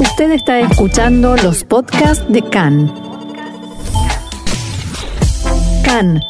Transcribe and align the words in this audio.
Usted 0.00 0.30
está 0.30 0.60
escuchando 0.60 1.36
los 1.36 1.64
podcasts 1.64 2.24
de 2.28 2.42
CAN. 2.42 2.92
CAN, 5.84 6.22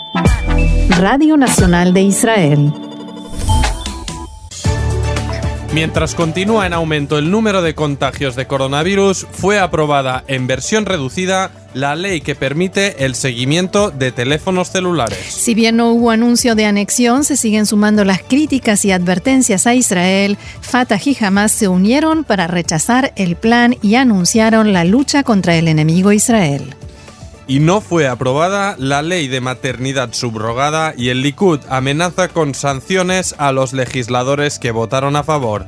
Radio 0.98 1.36
Nacional 1.36 1.92
de 1.92 2.02
Israel. 2.02 2.72
Mientras 5.74 6.14
continúa 6.14 6.66
en 6.66 6.72
aumento 6.72 7.18
el 7.18 7.30
número 7.30 7.60
de 7.60 7.74
contagios 7.74 8.36
de 8.36 8.46
coronavirus, 8.46 9.26
fue 9.30 9.58
aprobada 9.58 10.24
en 10.26 10.46
versión 10.46 10.86
reducida 10.86 11.50
la 11.78 11.94
ley 11.94 12.20
que 12.20 12.34
permite 12.34 13.04
el 13.04 13.14
seguimiento 13.14 13.90
de 13.90 14.12
teléfonos 14.12 14.70
celulares. 14.70 15.18
Si 15.28 15.54
bien 15.54 15.76
no 15.76 15.90
hubo 15.90 16.10
anuncio 16.10 16.54
de 16.54 16.66
anexión, 16.66 17.24
se 17.24 17.36
siguen 17.36 17.66
sumando 17.66 18.04
las 18.04 18.22
críticas 18.22 18.84
y 18.84 18.92
advertencias 18.92 19.66
a 19.66 19.74
Israel. 19.74 20.36
Fatah 20.60 21.00
y 21.04 21.16
Hamas 21.24 21.52
se 21.52 21.68
unieron 21.68 22.24
para 22.24 22.46
rechazar 22.46 23.12
el 23.16 23.36
plan 23.36 23.76
y 23.82 23.94
anunciaron 23.94 24.72
la 24.72 24.84
lucha 24.84 25.22
contra 25.22 25.56
el 25.56 25.68
enemigo 25.68 26.12
Israel 26.12 26.74
y 27.48 27.60
no 27.60 27.80
fue 27.80 28.06
aprobada 28.06 28.76
la 28.78 29.00
ley 29.00 29.26
de 29.26 29.40
maternidad 29.40 30.12
subrogada 30.12 30.92
y 30.96 31.08
el 31.08 31.22
Likud 31.22 31.60
amenaza 31.70 32.28
con 32.28 32.54
sanciones 32.54 33.34
a 33.38 33.52
los 33.52 33.72
legisladores 33.72 34.58
que 34.58 34.70
votaron 34.70 35.16
a 35.16 35.24
favor. 35.24 35.66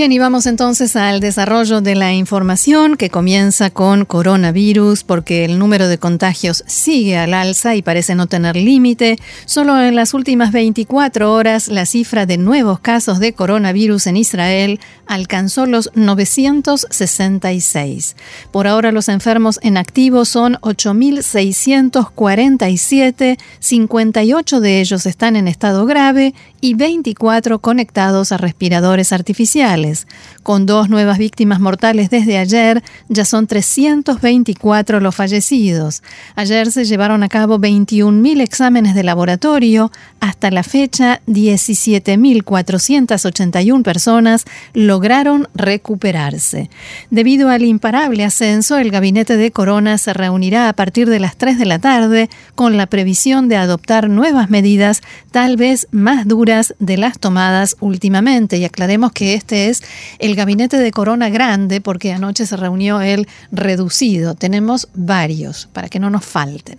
Bien, 0.00 0.12
y 0.12 0.18
vamos 0.18 0.46
entonces 0.46 0.96
al 0.96 1.20
desarrollo 1.20 1.82
de 1.82 1.94
la 1.94 2.14
información 2.14 2.96
que 2.96 3.10
comienza 3.10 3.68
con 3.68 4.06
coronavirus, 4.06 5.04
porque 5.04 5.44
el 5.44 5.58
número 5.58 5.88
de 5.88 5.98
contagios 5.98 6.64
sigue 6.66 7.18
al 7.18 7.34
alza 7.34 7.76
y 7.76 7.82
parece 7.82 8.14
no 8.14 8.26
tener 8.26 8.56
límite. 8.56 9.18
Solo 9.44 9.78
en 9.78 9.94
las 9.94 10.14
últimas 10.14 10.52
24 10.52 11.30
horas 11.30 11.68
la 11.68 11.84
cifra 11.84 12.24
de 12.24 12.38
nuevos 12.38 12.80
casos 12.80 13.18
de 13.18 13.34
coronavirus 13.34 14.06
en 14.06 14.16
Israel 14.16 14.80
alcanzó 15.06 15.66
los 15.66 15.90
966. 15.94 18.16
Por 18.52 18.68
ahora 18.68 18.92
los 18.92 19.10
enfermos 19.10 19.58
en 19.60 19.76
activo 19.76 20.24
son 20.24 20.54
8.647, 20.62 23.36
58 23.58 24.60
de 24.60 24.80
ellos 24.80 25.04
están 25.04 25.36
en 25.36 25.46
estado 25.46 25.84
grave 25.84 26.32
y 26.62 26.72
24 26.72 27.58
conectados 27.58 28.32
a 28.32 28.38
respiradores 28.38 29.12
artificiales. 29.12 29.89
es 29.90 30.06
Con 30.42 30.64
dos 30.64 30.88
nuevas 30.88 31.18
víctimas 31.18 31.60
mortales 31.60 32.08
desde 32.08 32.38
ayer, 32.38 32.82
ya 33.08 33.26
son 33.26 33.46
324 33.46 35.00
los 35.00 35.14
fallecidos. 35.14 36.02
Ayer 36.34 36.72
se 36.72 36.86
llevaron 36.86 37.22
a 37.22 37.28
cabo 37.28 37.58
21.000 37.58 38.40
exámenes 38.40 38.94
de 38.94 39.02
laboratorio. 39.02 39.92
Hasta 40.18 40.50
la 40.50 40.62
fecha, 40.62 41.20
17.481 41.26 43.82
personas 43.82 44.46
lograron 44.72 45.48
recuperarse. 45.54 46.70
Debido 47.10 47.50
al 47.50 47.62
imparable 47.62 48.24
ascenso, 48.24 48.78
el 48.78 48.90
gabinete 48.90 49.36
de 49.36 49.50
Corona 49.50 49.98
se 49.98 50.14
reunirá 50.14 50.68
a 50.68 50.72
partir 50.72 51.10
de 51.10 51.20
las 51.20 51.36
3 51.36 51.58
de 51.58 51.66
la 51.66 51.78
tarde 51.78 52.30
con 52.54 52.76
la 52.76 52.86
previsión 52.86 53.48
de 53.48 53.56
adoptar 53.56 54.08
nuevas 54.08 54.50
medidas, 54.50 55.02
tal 55.30 55.56
vez 55.56 55.88
más 55.90 56.26
duras 56.26 56.74
de 56.78 56.96
las 56.96 57.18
tomadas 57.18 57.76
últimamente. 57.80 58.56
Y 58.56 58.64
aclaremos 58.64 59.12
que 59.12 59.34
este 59.34 59.68
es 59.68 59.82
el 60.18 60.29
gabinete 60.34 60.78
de 60.78 60.90
Corona 60.90 61.28
grande 61.28 61.80
porque 61.80 62.12
anoche 62.12 62.46
se 62.46 62.56
reunió 62.56 63.00
el 63.00 63.28
reducido. 63.52 64.34
Tenemos 64.34 64.88
varios 64.94 65.68
para 65.72 65.88
que 65.88 65.98
no 65.98 66.10
nos 66.10 66.24
falten. 66.24 66.78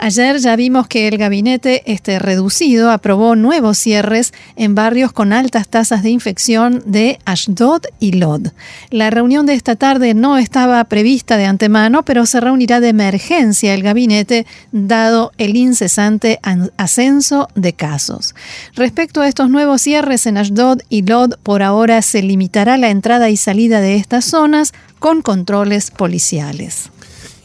Ayer 0.00 0.38
ya 0.38 0.54
vimos 0.54 0.86
que 0.86 1.08
el 1.08 1.18
gabinete 1.18 1.82
este 1.92 2.20
reducido 2.20 2.92
aprobó 2.92 3.34
nuevos 3.34 3.78
cierres 3.78 4.32
en 4.54 4.76
barrios 4.76 5.12
con 5.12 5.32
altas 5.32 5.66
tasas 5.66 6.04
de 6.04 6.10
infección 6.10 6.84
de 6.86 7.18
Ashdod 7.24 7.82
y 7.98 8.12
Lod. 8.12 8.48
La 8.90 9.10
reunión 9.10 9.44
de 9.44 9.54
esta 9.54 9.74
tarde 9.74 10.14
no 10.14 10.38
estaba 10.38 10.84
prevista 10.84 11.36
de 11.36 11.46
antemano, 11.46 12.04
pero 12.04 12.26
se 12.26 12.38
reunirá 12.38 12.78
de 12.78 12.90
emergencia 12.90 13.74
el 13.74 13.82
gabinete 13.82 14.46
dado 14.70 15.32
el 15.36 15.56
incesante 15.56 16.38
ascenso 16.76 17.48
de 17.56 17.72
casos. 17.72 18.36
Respecto 18.76 19.20
a 19.20 19.28
estos 19.28 19.50
nuevos 19.50 19.82
cierres 19.82 20.26
en 20.26 20.38
Ashdod 20.38 20.78
y 20.88 21.02
Lod, 21.02 21.34
por 21.42 21.64
ahora 21.64 22.02
se 22.02 22.22
limitará 22.22 22.76
la 22.76 22.90
entrada 22.90 23.30
y 23.30 23.36
salida 23.36 23.80
de 23.80 23.96
estas 23.96 24.26
zonas 24.26 24.72
con 25.00 25.22
controles 25.22 25.90
policiales. 25.90 26.90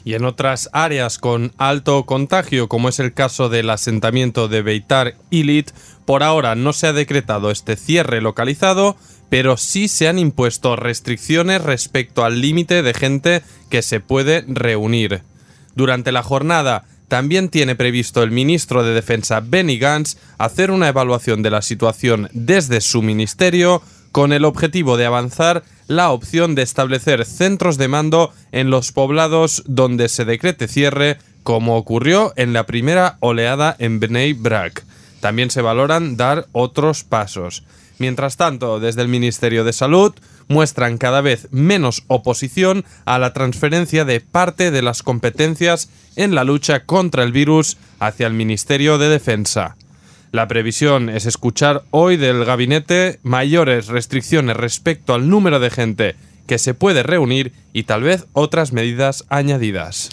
Y 0.06 0.16
en 0.16 0.26
otras 0.26 0.70
áreas 0.74 1.18
con 1.18 1.54
alto 1.58 2.06
contagio, 2.06 2.68
como 2.68 2.90
es 2.90 3.00
el 3.00 3.14
caso 3.14 3.50
del 3.50 3.70
asentamiento 3.70 4.48
de 4.48 4.62
Beitar 4.62 5.16
Ilit, 5.30 5.72
por 6.06 6.24
ahora 6.24 6.56
no 6.56 6.74
se 6.74 6.88
ha 6.88 6.94
decretado 6.94 7.52
este 7.52 7.76
cierre 7.76 8.22
localizado, 8.22 8.98
pero 9.30 9.58
sí 9.58 9.88
se 9.88 10.08
han 10.08 10.20
impuesto 10.20 10.76
restricciones 10.76 11.62
respecto 11.62 12.26
al 12.26 12.42
límite 12.42 12.84
de 12.84 12.94
gente 12.94 13.42
que 13.70 13.82
se 13.82 14.00
puede 14.00 14.44
reunir. 14.48 15.24
Durante 15.76 16.12
la 16.12 16.22
jornada 16.22 16.86
también 17.08 17.50
tiene 17.50 17.76
previsto 17.76 18.24
el 18.24 18.32
ministro 18.32 18.84
de 18.84 18.94
Defensa 18.94 19.40
Benny 19.40 19.78
Gantz 19.78 20.18
hacer 20.38 20.72
una 20.72 20.88
evaluación 20.88 21.44
de 21.44 21.52
la 21.52 21.62
situación 21.62 22.30
desde 22.34 22.82
su 22.82 23.02
ministerio 23.02 23.82
con 24.12 24.34
el 24.34 24.46
objetivo 24.46 24.98
de 24.98 25.06
avanzar 25.06 25.64
la 25.88 26.12
opción 26.12 26.56
de 26.56 26.62
establecer 26.62 27.26
centros 27.26 27.78
de 27.78 27.88
mando 27.88 28.34
en 28.52 28.70
los 28.70 28.92
poblados 28.92 29.64
donde 29.66 30.10
se 30.10 30.26
decrete 30.26 30.68
cierre, 30.68 31.18
como 31.44 31.78
ocurrió 31.78 32.34
en 32.36 32.54
la 32.54 32.66
primera 32.66 33.18
oleada 33.20 33.76
en 33.80 34.00
Bnei 34.00 34.34
Brak. 34.34 34.84
También 35.20 35.50
se 35.50 35.62
valoran 35.62 36.18
dar 36.18 36.48
otros 36.52 37.04
pasos. 37.04 37.64
Mientras 38.00 38.38
tanto, 38.38 38.80
desde 38.80 39.02
el 39.02 39.08
Ministerio 39.08 39.64
de 39.64 39.74
Salud 39.74 40.14
muestran 40.48 40.98
cada 40.98 41.22
vez 41.22 41.48
menos 41.52 42.04
oposición 42.08 42.84
a 43.06 43.20
la 43.20 43.34
transferencia 43.34 44.04
de 44.04 44.20
parte 44.20 44.72
de 44.72 44.82
las 44.82 45.04
competencias 45.04 45.90
en 46.16 46.36
la 46.36 46.44
lucha 46.44 46.86
contra 46.86 47.24
el 47.24 47.32
virus 47.32 47.78
hacia 48.00 48.28
el 48.28 48.34
Ministerio 48.34 48.98
de 48.98 49.10
Defensa. 49.10 49.78
La 50.34 50.48
previsión 50.48 51.10
es 51.10 51.28
escuchar 51.28 51.84
hoy 51.92 52.18
del 52.18 52.44
gabinete 52.44 53.20
mayores 53.22 53.86
restricciones 53.86 54.58
respecto 54.58 55.14
al 55.14 55.30
número 55.30 55.60
de 55.60 55.70
gente 55.70 56.16
que 56.48 56.58
se 56.58 56.74
puede 56.74 57.04
reunir 57.04 57.54
y 57.72 57.84
tal 57.84 58.02
vez 58.02 58.26
otras 58.34 58.74
medidas 58.74 59.26
añadidas. 59.30 60.10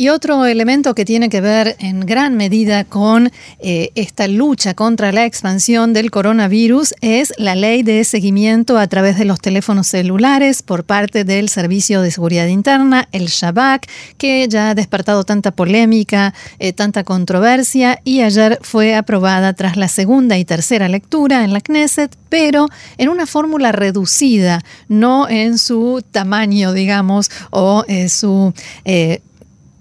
Y 0.00 0.08
otro 0.08 0.46
elemento 0.46 0.94
que 0.94 1.04
tiene 1.04 1.28
que 1.28 1.42
ver 1.42 1.76
en 1.78 2.00
gran 2.00 2.34
medida 2.34 2.84
con 2.84 3.30
eh, 3.58 3.90
esta 3.96 4.28
lucha 4.28 4.72
contra 4.72 5.12
la 5.12 5.26
expansión 5.26 5.92
del 5.92 6.10
coronavirus 6.10 6.94
es 7.02 7.34
la 7.36 7.54
ley 7.54 7.82
de 7.82 8.02
seguimiento 8.04 8.78
a 8.78 8.86
través 8.86 9.18
de 9.18 9.26
los 9.26 9.42
teléfonos 9.42 9.88
celulares 9.88 10.62
por 10.62 10.84
parte 10.84 11.24
del 11.24 11.50
Servicio 11.50 12.00
de 12.00 12.10
Seguridad 12.10 12.46
Interna, 12.46 13.08
el 13.12 13.26
Shabak, 13.26 13.90
que 14.16 14.48
ya 14.48 14.70
ha 14.70 14.74
despertado 14.74 15.24
tanta 15.24 15.50
polémica, 15.50 16.32
eh, 16.58 16.72
tanta 16.72 17.04
controversia 17.04 18.00
y 18.02 18.22
ayer 18.22 18.58
fue 18.62 18.94
aprobada 18.94 19.52
tras 19.52 19.76
la 19.76 19.88
segunda 19.88 20.38
y 20.38 20.46
tercera 20.46 20.88
lectura 20.88 21.44
en 21.44 21.52
la 21.52 21.60
Knesset, 21.60 22.16
pero 22.30 22.68
en 22.96 23.10
una 23.10 23.26
fórmula 23.26 23.70
reducida, 23.70 24.62
no 24.88 25.28
en 25.28 25.58
su 25.58 26.02
tamaño, 26.10 26.72
digamos, 26.72 27.30
o 27.50 27.84
en 27.86 28.08
su 28.08 28.54
eh, 28.86 29.20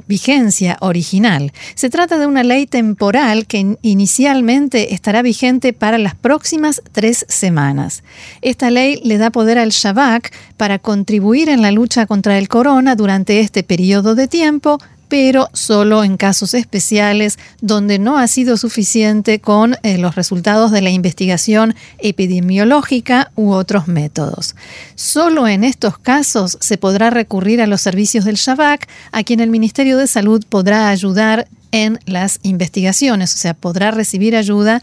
vigencia 0.09 0.75
original. 0.81 1.53
Se 1.75 1.89
trata 1.89 2.17
de 2.17 2.25
una 2.25 2.43
ley 2.43 2.65
temporal 2.65 3.45
que 3.45 3.77
inicialmente 3.83 4.95
estará 4.95 5.21
vigente 5.21 5.71
para 5.71 5.99
las 5.99 6.15
próximas 6.15 6.81
tres 6.91 7.25
semanas. 7.29 8.03
Esta 8.41 8.71
ley 8.71 8.99
le 9.05 9.19
da 9.19 9.29
poder 9.29 9.59
al 9.59 9.69
Shabak 9.69 10.33
para 10.57 10.79
contribuir 10.79 11.47
en 11.47 11.61
la 11.61 11.71
lucha 11.71 12.07
contra 12.07 12.39
el 12.39 12.49
corona 12.49 12.95
durante 12.95 13.39
este 13.39 13.63
periodo 13.63 14.15
de 14.15 14.27
tiempo 14.27 14.79
pero 15.09 15.49
solo 15.53 16.03
en 16.03 16.15
casos 16.15 16.53
especiales 16.53 17.37
donde 17.59 17.99
no 17.99 18.17
ha 18.17 18.27
sido 18.27 18.55
suficiente 18.55 19.39
con 19.41 19.75
eh, 19.83 19.97
los 19.97 20.15
resultados 20.15 20.71
de 20.71 20.81
la 20.81 20.91
investigación 20.91 21.75
epidemiológica 21.97 23.31
u 23.35 23.51
otros 23.51 23.87
métodos. 23.87 24.55
Solo 24.95 25.47
en 25.47 25.63
estos 25.63 25.97
casos 25.97 26.57
se 26.61 26.77
podrá 26.77 27.09
recurrir 27.09 27.61
a 27.61 27.67
los 27.67 27.81
servicios 27.81 28.23
del 28.23 28.35
Shabak, 28.35 28.87
a 29.11 29.23
quien 29.23 29.39
el 29.39 29.49
Ministerio 29.49 29.97
de 29.97 30.07
Salud 30.07 30.43
podrá 30.47 30.89
ayudar 30.89 31.47
en 31.71 31.99
las 32.05 32.39
investigaciones, 32.43 33.33
o 33.35 33.37
sea, 33.37 33.53
podrá 33.53 33.91
recibir 33.91 34.35
ayuda 34.35 34.81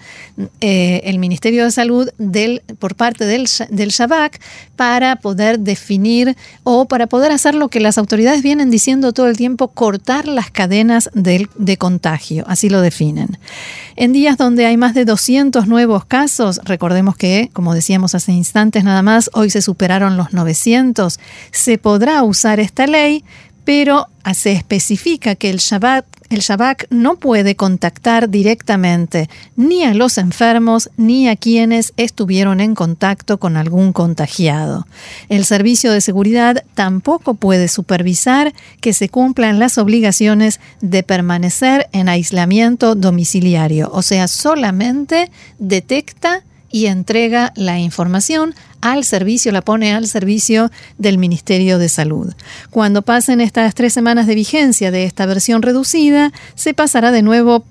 eh, 0.60 1.00
el 1.04 1.18
Ministerio 1.18 1.64
de 1.64 1.70
Salud 1.70 2.08
del, 2.18 2.62
por 2.78 2.94
parte 2.94 3.24
del, 3.24 3.46
Shabak 3.46 4.40
para 4.76 5.16
poder 5.16 5.58
definir 5.60 6.36
o 6.62 6.86
para 6.86 7.06
poder 7.06 7.32
hacer 7.32 7.54
lo 7.54 7.68
que 7.68 7.80
las 7.80 7.98
autoridades 7.98 8.42
vienen 8.42 8.70
diciendo 8.70 9.12
todo 9.12 9.28
el 9.28 9.36
tiempo, 9.36 9.68
cortar 9.68 10.28
las 10.28 10.50
cadenas 10.50 11.10
de, 11.14 11.48
de 11.56 11.76
contagio, 11.76 12.44
así 12.46 12.68
lo 12.68 12.80
definen. 12.80 13.38
En 13.96 14.12
días 14.12 14.36
donde 14.36 14.66
hay 14.66 14.76
más 14.76 14.94
de 14.94 15.04
200 15.04 15.66
nuevos 15.66 16.04
casos, 16.04 16.60
recordemos 16.64 17.16
que, 17.16 17.50
como 17.52 17.74
decíamos 17.74 18.14
hace 18.14 18.32
instantes 18.32 18.84
nada 18.84 19.02
más, 19.02 19.30
hoy 19.32 19.50
se 19.50 19.62
superaron 19.62 20.16
los 20.16 20.32
900, 20.32 21.18
se 21.50 21.78
podrá 21.78 22.22
usar 22.22 22.60
esta 22.60 22.86
ley 22.86 23.24
pero 23.66 24.08
se 24.32 24.52
especifica 24.52 25.34
que 25.34 25.50
el 25.50 25.58
Shabbat 25.58 26.06
el 26.28 26.40
Shabak 26.40 26.86
no 26.90 27.16
puede 27.16 27.54
contactar 27.54 28.28
directamente 28.28 29.28
ni 29.54 29.84
a 29.84 29.94
los 29.94 30.18
enfermos 30.18 30.90
ni 30.96 31.28
a 31.28 31.36
quienes 31.36 31.92
estuvieron 31.96 32.60
en 32.60 32.74
contacto 32.74 33.38
con 33.38 33.56
algún 33.56 33.92
contagiado. 33.92 34.86
El 35.28 35.44
servicio 35.44 35.92
de 35.92 36.00
seguridad 36.00 36.64
tampoco 36.74 37.34
puede 37.34 37.68
supervisar 37.68 38.52
que 38.80 38.92
se 38.92 39.08
cumplan 39.08 39.60
las 39.60 39.78
obligaciones 39.78 40.58
de 40.80 41.04
permanecer 41.04 41.88
en 41.92 42.08
aislamiento 42.08 42.96
domiciliario, 42.96 43.90
o 43.92 44.02
sea, 44.02 44.26
solamente 44.26 45.30
detecta 45.60 46.42
y 46.70 46.86
entrega 46.86 47.52
la 47.56 47.78
información 47.78 48.54
al 48.80 49.04
servicio, 49.04 49.52
la 49.52 49.62
pone 49.62 49.92
al 49.92 50.06
servicio 50.06 50.70
del 50.98 51.18
Ministerio 51.18 51.78
de 51.78 51.88
Salud. 51.88 52.32
Cuando 52.70 53.02
pasen 53.02 53.40
estas 53.40 53.74
tres 53.74 53.92
semanas 53.92 54.26
de 54.26 54.34
vigencia 54.34 54.90
de 54.90 55.04
esta 55.04 55.26
versión 55.26 55.62
reducida, 55.62 56.32
se 56.54 56.74
pasará 56.74 57.10
de 57.10 57.22
nuevo 57.22 57.64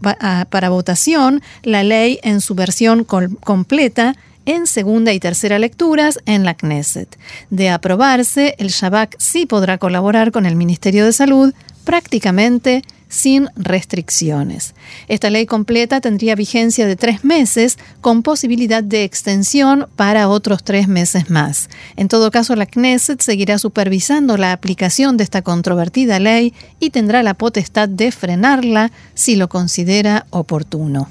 para 0.50 0.69
votación 0.69 1.42
la 1.63 1.83
ley 1.83 2.19
en 2.24 2.42
su 2.42 2.56
versión 2.56 3.03
completa 3.06 4.15
en 4.45 4.68
segunda 4.68 5.12
y 5.13 5.19
tercera 5.19 5.59
lecturas 5.59 6.19
en 6.25 6.44
la 6.44 6.53
Knesset. 6.53 7.18
De 7.50 7.69
aprobarse, 7.69 8.56
el 8.59 8.69
Shabak 8.69 9.15
sí 9.18 9.45
podrá 9.45 9.77
colaborar 9.77 10.31
con 10.31 10.45
el 10.45 10.56
Ministerio 10.56 11.06
de 11.06 11.13
Salud 11.13 11.53
prácticamente 11.83 12.83
sin 13.07 13.50
restricciones. 13.56 14.75
Esta 15.07 15.30
ley 15.30 15.46
completa 15.46 16.02
tendría 16.02 16.36
vigencia 16.36 16.88
de 16.88 16.96
tres 16.96 17.24
meses 17.24 17.78
con 18.02 18.24
posibilidad 18.24 18.84
de 18.84 19.04
extensión 19.04 19.88
para 19.96 20.30
otros 20.30 20.63
tres 20.63 20.88
meses 20.88 21.30
más. 21.30 21.69
En 21.96 22.07
todo 22.07 22.31
caso, 22.31 22.56
la 22.56 22.66
Knesset 22.66 23.22
seguirá 23.22 23.57
supervisando 23.57 24.38
la 24.38 24.52
aplicación 24.52 25.18
de 25.18 25.24
esta 25.24 25.42
controvertida 25.42 26.19
ley 26.19 26.54
y 26.80 26.90
tendrá 26.90 27.24
la 27.24 27.34
potestad 27.34 27.90
de 27.90 28.12
frenarla 28.12 28.92
si 29.13 29.36
lo 29.36 29.50
considera 29.50 30.25
oportuno. 30.30 31.10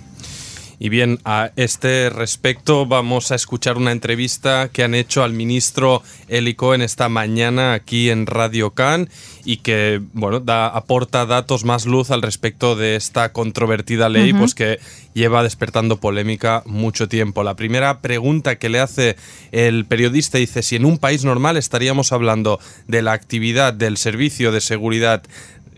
Y 0.84 0.90
bien, 0.90 1.18
a 1.24 1.50
este 1.56 2.10
respecto 2.10 2.84
vamos 2.84 3.32
a 3.32 3.36
escuchar 3.36 3.78
una 3.78 3.90
entrevista 3.90 4.68
que 4.70 4.82
han 4.82 4.94
hecho 4.94 5.24
al 5.24 5.32
ministro 5.32 6.02
Eli 6.28 6.52
Cohen 6.52 6.82
esta 6.82 7.08
mañana 7.08 7.72
aquí 7.72 8.10
en 8.10 8.26
Radio 8.26 8.72
Can 8.72 9.08
y 9.46 9.58
que, 9.58 10.02
bueno, 10.12 10.40
da, 10.40 10.66
aporta 10.66 11.24
datos 11.24 11.64
más 11.64 11.86
luz 11.86 12.10
al 12.10 12.20
respecto 12.20 12.76
de 12.76 12.96
esta 12.96 13.32
controvertida 13.32 14.10
ley, 14.10 14.34
pues 14.34 14.54
que 14.54 14.78
lleva 15.14 15.42
despertando 15.42 16.00
polémica 16.00 16.62
mucho 16.66 17.08
tiempo. 17.08 17.44
La 17.44 17.56
primera 17.56 18.02
pregunta 18.02 18.56
que 18.56 18.68
le 18.68 18.80
hace 18.80 19.16
el 19.52 19.86
periodista 19.86 20.36
dice 20.36 20.62
si 20.62 20.76
en 20.76 20.84
un 20.84 20.98
país 20.98 21.24
normal 21.24 21.56
estaríamos 21.56 22.12
hablando 22.12 22.60
de 22.88 23.00
la 23.00 23.12
actividad 23.12 23.72
del 23.72 23.96
servicio 23.96 24.52
de 24.52 24.60
seguridad 24.60 25.22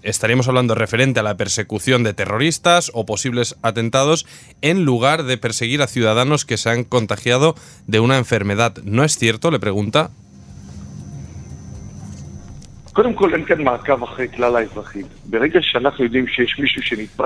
estaríamos 0.02 0.48
hablando 0.48 0.74
referente 0.74 1.20
a 1.20 1.22
la 1.22 1.36
persecución 1.36 2.02
de 2.02 2.14
terroristas 2.14 2.90
o 2.94 3.06
posibles 3.06 3.56
atentados 3.62 4.26
en 4.62 4.84
lugar 4.84 5.24
de 5.24 5.38
perseguir 5.38 5.82
a 5.82 5.86
ciudadanos 5.86 6.44
que 6.44 6.56
se 6.56 6.70
han 6.70 6.84
contagiado 6.84 7.54
de 7.86 8.00
una 8.00 8.18
enfermedad. 8.18 8.76
¿No 8.84 9.04
es 9.04 9.18
cierto? 9.18 9.50
Le 9.50 9.60
pregunta. 9.60 10.10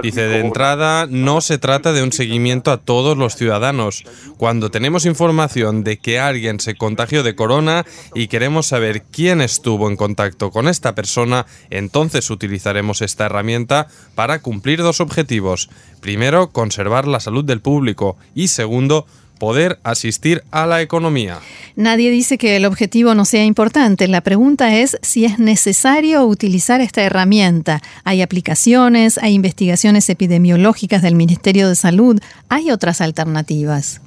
Dice, 0.02 0.26
de 0.26 0.40
entrada, 0.40 1.06
no 1.08 1.40
se 1.40 1.58
trata 1.58 1.92
de 1.92 2.02
un 2.02 2.10
seguimiento 2.10 2.72
a 2.72 2.78
todos 2.78 3.16
los 3.16 3.36
ciudadanos. 3.36 4.04
Cuando 4.36 4.72
tenemos 4.72 5.06
información 5.06 5.84
de 5.84 5.98
que 5.98 6.18
alguien 6.18 6.58
se 6.58 6.74
contagió 6.74 7.22
de 7.22 7.36
corona 7.36 7.84
y 8.16 8.26
queremos 8.26 8.66
saber 8.66 9.02
quién 9.12 9.40
estuvo 9.40 9.88
en 9.88 9.94
contacto 9.94 10.50
con 10.50 10.66
esta 10.66 10.96
persona, 10.96 11.46
entonces 11.70 12.30
utilizaremos 12.30 13.00
esta 13.00 13.26
herramienta 13.26 13.86
para 14.16 14.40
cumplir 14.40 14.82
dos 14.82 15.00
objetivos. 15.00 15.70
Primero, 16.00 16.50
conservar 16.50 17.06
la 17.06 17.20
salud 17.20 17.44
del 17.44 17.60
público 17.60 18.16
y 18.34 18.48
segundo, 18.48 19.06
poder 19.40 19.80
asistir 19.82 20.44
a 20.52 20.66
la 20.66 20.82
economía. 20.82 21.38
Nadie 21.74 22.10
dice 22.10 22.38
que 22.38 22.56
el 22.56 22.66
objetivo 22.66 23.14
no 23.14 23.24
sea 23.24 23.44
importante. 23.44 24.06
La 24.06 24.20
pregunta 24.20 24.76
es 24.76 24.98
si 25.02 25.24
es 25.24 25.40
necesario 25.40 26.24
utilizar 26.26 26.80
esta 26.80 27.02
herramienta. 27.02 27.80
Hay 28.04 28.22
aplicaciones, 28.22 29.18
hay 29.18 29.32
investigaciones 29.32 30.08
epidemiológicas 30.10 31.02
del 31.02 31.16
Ministerio 31.16 31.68
de 31.68 31.74
Salud, 31.74 32.20
hay 32.48 32.70
otras 32.70 33.00
alternativas. 33.00 34.02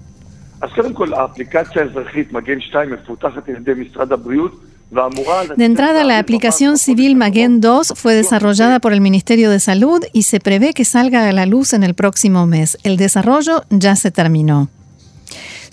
De 5.56 5.66
entrada, 5.66 6.04
la 6.04 6.20
aplicación 6.20 6.78
civil 6.78 7.16
Magen 7.16 7.60
2 7.60 7.94
fue 7.96 8.14
desarrollada 8.14 8.80
por 8.80 8.94
el 8.94 9.02
Ministerio 9.02 9.50
de 9.50 9.60
Salud 9.60 10.04
y 10.14 10.24
se 10.24 10.40
prevé 10.40 10.74
que 10.74 10.86
salga 10.86 11.28
a 11.28 11.32
la 11.32 11.48
luz 11.48 11.74
en 11.74 11.84
el 11.84 11.96
próximo 11.96 12.46
mes. 12.46 12.78
El 12.84 12.98
desarrollo 12.98 13.64
ya 13.72 13.96
se 13.96 14.12
terminó 14.12 14.70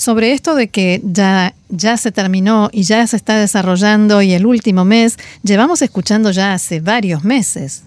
sobre 0.00 0.32
esto 0.32 0.55
de 0.55 0.69
que 0.69 1.02
ya, 1.05 1.55
ya 1.69 1.99
se 1.99 2.11
terminó 2.11 2.70
y 2.73 2.85
ya 2.85 3.06
se 3.06 3.17
está 3.17 3.38
desarrollando 3.38 4.23
y 4.23 4.32
el 4.32 4.47
último 4.47 4.87
mes, 4.87 5.19
llevamos 5.43 5.82
escuchando 5.82 6.31
ya 6.31 6.55
hace 6.55 6.81
varios 6.81 7.23
meses. 7.23 7.85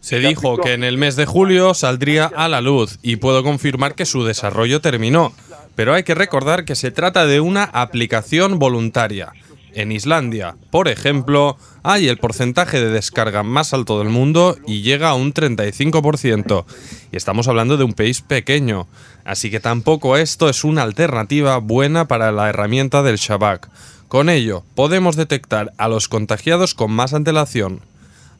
Se 0.00 0.20
dijo 0.20 0.56
que 0.56 0.72
en 0.72 0.84
el 0.84 0.96
mes 0.96 1.16
de 1.16 1.26
julio 1.26 1.74
saldría 1.74 2.32
a 2.34 2.48
la 2.48 2.62
luz 2.62 2.98
y 3.02 3.16
puedo 3.16 3.42
confirmar 3.42 3.94
que 3.94 4.06
su 4.06 4.24
desarrollo 4.24 4.80
terminó, 4.80 5.34
pero 5.74 5.92
hay 5.92 6.04
que 6.04 6.14
recordar 6.14 6.64
que 6.64 6.74
se 6.74 6.90
trata 6.90 7.26
de 7.26 7.40
una 7.40 7.64
aplicación 7.64 8.58
voluntaria. 8.58 9.34
En 9.74 9.90
Islandia, 9.90 10.56
por 10.70 10.88
ejemplo, 10.88 11.56
hay 11.82 12.08
el 12.08 12.18
porcentaje 12.18 12.78
de 12.78 12.90
descarga 12.90 13.42
más 13.42 13.72
alto 13.72 13.98
del 13.98 14.10
mundo 14.10 14.56
y 14.66 14.82
llega 14.82 15.08
a 15.08 15.14
un 15.14 15.32
35%. 15.32 16.64
Y 17.10 17.16
estamos 17.16 17.48
hablando 17.48 17.78
de 17.78 17.84
un 17.84 17.94
país 17.94 18.20
pequeño. 18.20 18.86
Así 19.24 19.50
que 19.50 19.60
tampoco 19.60 20.16
esto 20.16 20.48
es 20.50 20.64
una 20.64 20.82
alternativa 20.82 21.56
buena 21.58 22.06
para 22.06 22.32
la 22.32 22.50
herramienta 22.50 23.02
del 23.02 23.16
Shabak. 23.16 23.70
Con 24.08 24.28
ello, 24.28 24.62
podemos 24.74 25.16
detectar 25.16 25.72
a 25.78 25.88
los 25.88 26.08
contagiados 26.08 26.74
con 26.74 26.90
más 26.92 27.14
antelación. 27.14 27.80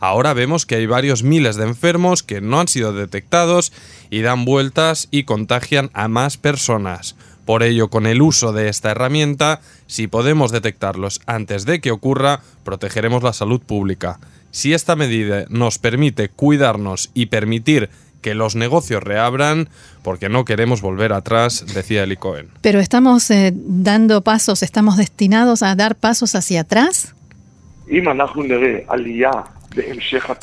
Ahora 0.01 0.35
vemos 0.35 0.67
que 0.67 0.75
hay 0.75 0.87
varios 0.87 1.23
miles 1.23 1.57
de 1.57 1.65
enfermos 1.65 2.23
que 2.23 2.41
no 2.41 2.61
han 2.61 2.69
sido 2.69 2.93
detectados 2.93 3.73
y 4.11 4.21
dan 4.21 4.45
vueltas 4.45 5.09
y 5.11 5.23
contagian 5.23 5.91
a 5.95 6.09
más 6.09 6.37
personas. 6.37 7.15
Por 7.45 7.63
ello, 7.63 7.89
con 7.89 8.07
el 8.07 8.23
uso 8.23 8.53
de 8.53 8.69
esta 8.69 8.91
herramienta, 8.91 9.61
si 9.87 10.07
podemos 10.07 10.53
detectarlos 10.53 11.21
antes 11.27 11.65
de 11.65 11.81
que 11.81 11.91
ocurra, 11.91 12.41
protegeremos 12.65 13.23
la 13.23 13.33
salud 13.33 13.61
pública. 13.61 14.21
Si 14.51 14.75
esta 14.75 14.97
medida 14.97 15.47
nos 15.49 15.79
permite 15.79 16.29
cuidarnos 16.29 17.11
y 17.15 17.27
permitir 17.27 17.91
que 18.23 18.35
los 18.35 18.55
negocios 18.55 19.03
reabran, 19.03 19.69
porque 20.03 20.29
no 20.29 20.45
queremos 20.45 20.81
volver 20.81 21.13
atrás, 21.13 21.67
decía 21.75 22.05
Eli 22.05 22.17
Cohen. 22.17 22.49
Pero 22.61 22.79
estamos 22.79 23.31
eh, 23.31 23.53
dando 23.55 24.23
pasos, 24.23 24.63
estamos 24.63 24.97
destinados 24.97 25.63
a 25.63 25.75
dar 25.75 25.97
pasos 25.97 26.35
hacia 26.35 26.61
atrás. 26.61 27.15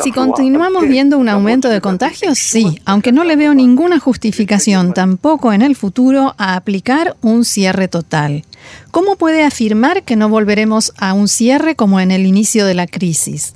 Si 0.03 0.11
continuamos 0.11 0.87
viendo 0.87 1.17
un 1.17 1.29
aumento 1.29 1.69
de 1.69 1.81
contagios, 1.81 2.37
sí, 2.37 2.79
aunque 2.85 3.11
no 3.11 3.23
le 3.23 3.35
veo 3.35 3.53
ninguna 3.53 3.99
justificación 3.99 4.93
tampoco 4.93 5.53
en 5.53 5.61
el 5.61 5.75
futuro 5.75 6.33
a 6.37 6.55
aplicar 6.55 7.15
un 7.21 7.45
cierre 7.45 7.87
total. 7.87 8.43
¿Cómo 8.91 9.15
puede 9.15 9.43
afirmar 9.43 10.03
que 10.03 10.15
no 10.15 10.29
volveremos 10.29 10.93
a 10.97 11.13
un 11.13 11.27
cierre 11.27 11.75
como 11.75 11.99
en 11.99 12.11
el 12.11 12.25
inicio 12.25 12.65
de 12.65 12.73
la 12.73 12.87
crisis? 12.87 13.55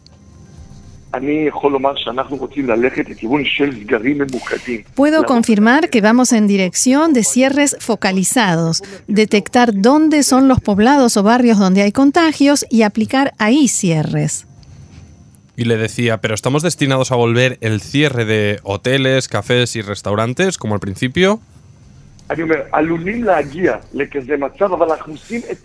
Puedo 4.95 5.23
confirmar 5.25 5.89
que 5.89 6.01
vamos 6.01 6.33
en 6.33 6.47
dirección 6.47 7.13
de 7.13 7.23
cierres 7.23 7.77
focalizados, 7.79 8.81
detectar 9.07 9.73
dónde 9.75 10.23
son 10.23 10.47
los 10.47 10.59
poblados 10.59 11.15
o 11.17 11.23
barrios 11.23 11.59
donde 11.59 11.83
hay 11.83 11.91
contagios 11.91 12.65
y 12.69 12.81
aplicar 12.81 13.33
ahí 13.37 13.67
cierres 13.67 14.47
y 15.55 15.65
le 15.65 15.77
decía, 15.77 16.17
pero 16.17 16.33
estamos 16.33 16.63
destinados 16.63 17.11
a 17.11 17.15
volver 17.15 17.57
el 17.61 17.81
cierre 17.81 18.25
de 18.25 18.59
hoteles, 18.63 19.27
cafés 19.27 19.75
y 19.75 19.81
restaurantes 19.81 20.57
como 20.57 20.73
al 20.73 20.79
principio. 20.79 21.39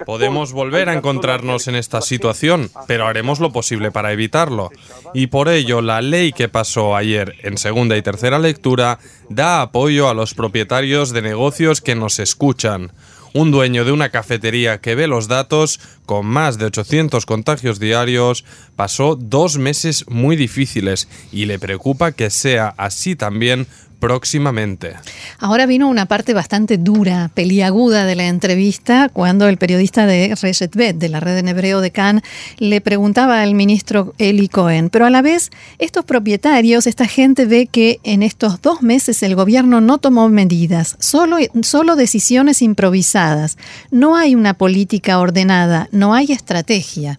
Podemos 0.04 0.52
volver 0.52 0.88
a 0.88 0.94
encontrarnos 0.94 1.68
en 1.68 1.76
esta 1.76 2.02
situación, 2.02 2.68
pero 2.86 3.06
haremos 3.06 3.40
lo 3.40 3.52
posible 3.52 3.90
para 3.90 4.12
evitarlo. 4.12 4.70
Y 5.14 5.28
por 5.28 5.48
ello, 5.48 5.80
la 5.80 6.02
ley 6.02 6.32
que 6.32 6.48
pasó 6.48 6.96
ayer 6.96 7.36
en 7.42 7.56
segunda 7.56 7.96
y 7.96 8.02
tercera 8.02 8.38
lectura 8.38 8.98
da 9.30 9.62
apoyo 9.62 10.08
a 10.08 10.14
los 10.14 10.34
propietarios 10.34 11.12
de 11.12 11.22
negocios 11.22 11.80
que 11.80 11.94
nos 11.94 12.18
escuchan 12.18 12.92
un 13.32 13.50
dueño 13.50 13.84
de 13.84 13.92
una 13.92 14.10
cafetería 14.10 14.80
que 14.80 14.94
ve 14.94 15.06
los 15.06 15.28
datos, 15.28 15.80
con 16.06 16.26
más 16.26 16.58
de 16.58 16.66
800 16.66 17.26
contagios 17.26 17.78
diarios, 17.78 18.44
pasó 18.76 19.16
dos 19.16 19.58
meses 19.58 20.04
muy 20.08 20.36
difíciles 20.36 21.08
y 21.32 21.46
le 21.46 21.58
preocupa 21.58 22.12
que 22.12 22.30
sea 22.30 22.74
así 22.76 23.16
también 23.16 23.66
próximamente. 23.98 24.94
Ahora 25.38 25.66
vino 25.66 25.88
una 25.88 26.06
parte 26.06 26.34
bastante 26.34 26.78
dura, 26.78 27.30
peliaguda 27.34 28.04
de 28.04 28.16
la 28.16 28.26
entrevista 28.26 29.08
cuando 29.12 29.48
el 29.48 29.58
periodista 29.58 30.06
de 30.06 30.34
Reshet 30.40 30.74
Bet, 30.74 30.96
de 30.96 31.08
la 31.08 31.20
red 31.20 31.38
en 31.38 31.48
hebreo 31.48 31.80
de 31.80 31.90
Cannes, 31.90 32.22
le 32.58 32.80
preguntaba 32.80 33.42
al 33.42 33.54
ministro 33.54 34.14
Eli 34.18 34.48
Cohen. 34.48 34.90
Pero 34.90 35.06
a 35.06 35.10
la 35.10 35.22
vez, 35.22 35.50
estos 35.78 36.04
propietarios, 36.04 36.86
esta 36.86 37.06
gente 37.06 37.46
ve 37.46 37.66
que 37.66 38.00
en 38.02 38.22
estos 38.22 38.62
dos 38.62 38.82
meses 38.82 39.22
el 39.22 39.34
gobierno 39.34 39.80
no 39.80 39.98
tomó 39.98 40.28
medidas, 40.28 40.96
solo, 41.00 41.36
solo 41.62 41.96
decisiones 41.96 42.62
improvisadas. 42.62 43.58
No 43.90 44.16
hay 44.16 44.34
una 44.34 44.54
política 44.54 45.18
ordenada, 45.18 45.88
no 45.92 46.14
hay 46.14 46.32
estrategia. 46.32 47.18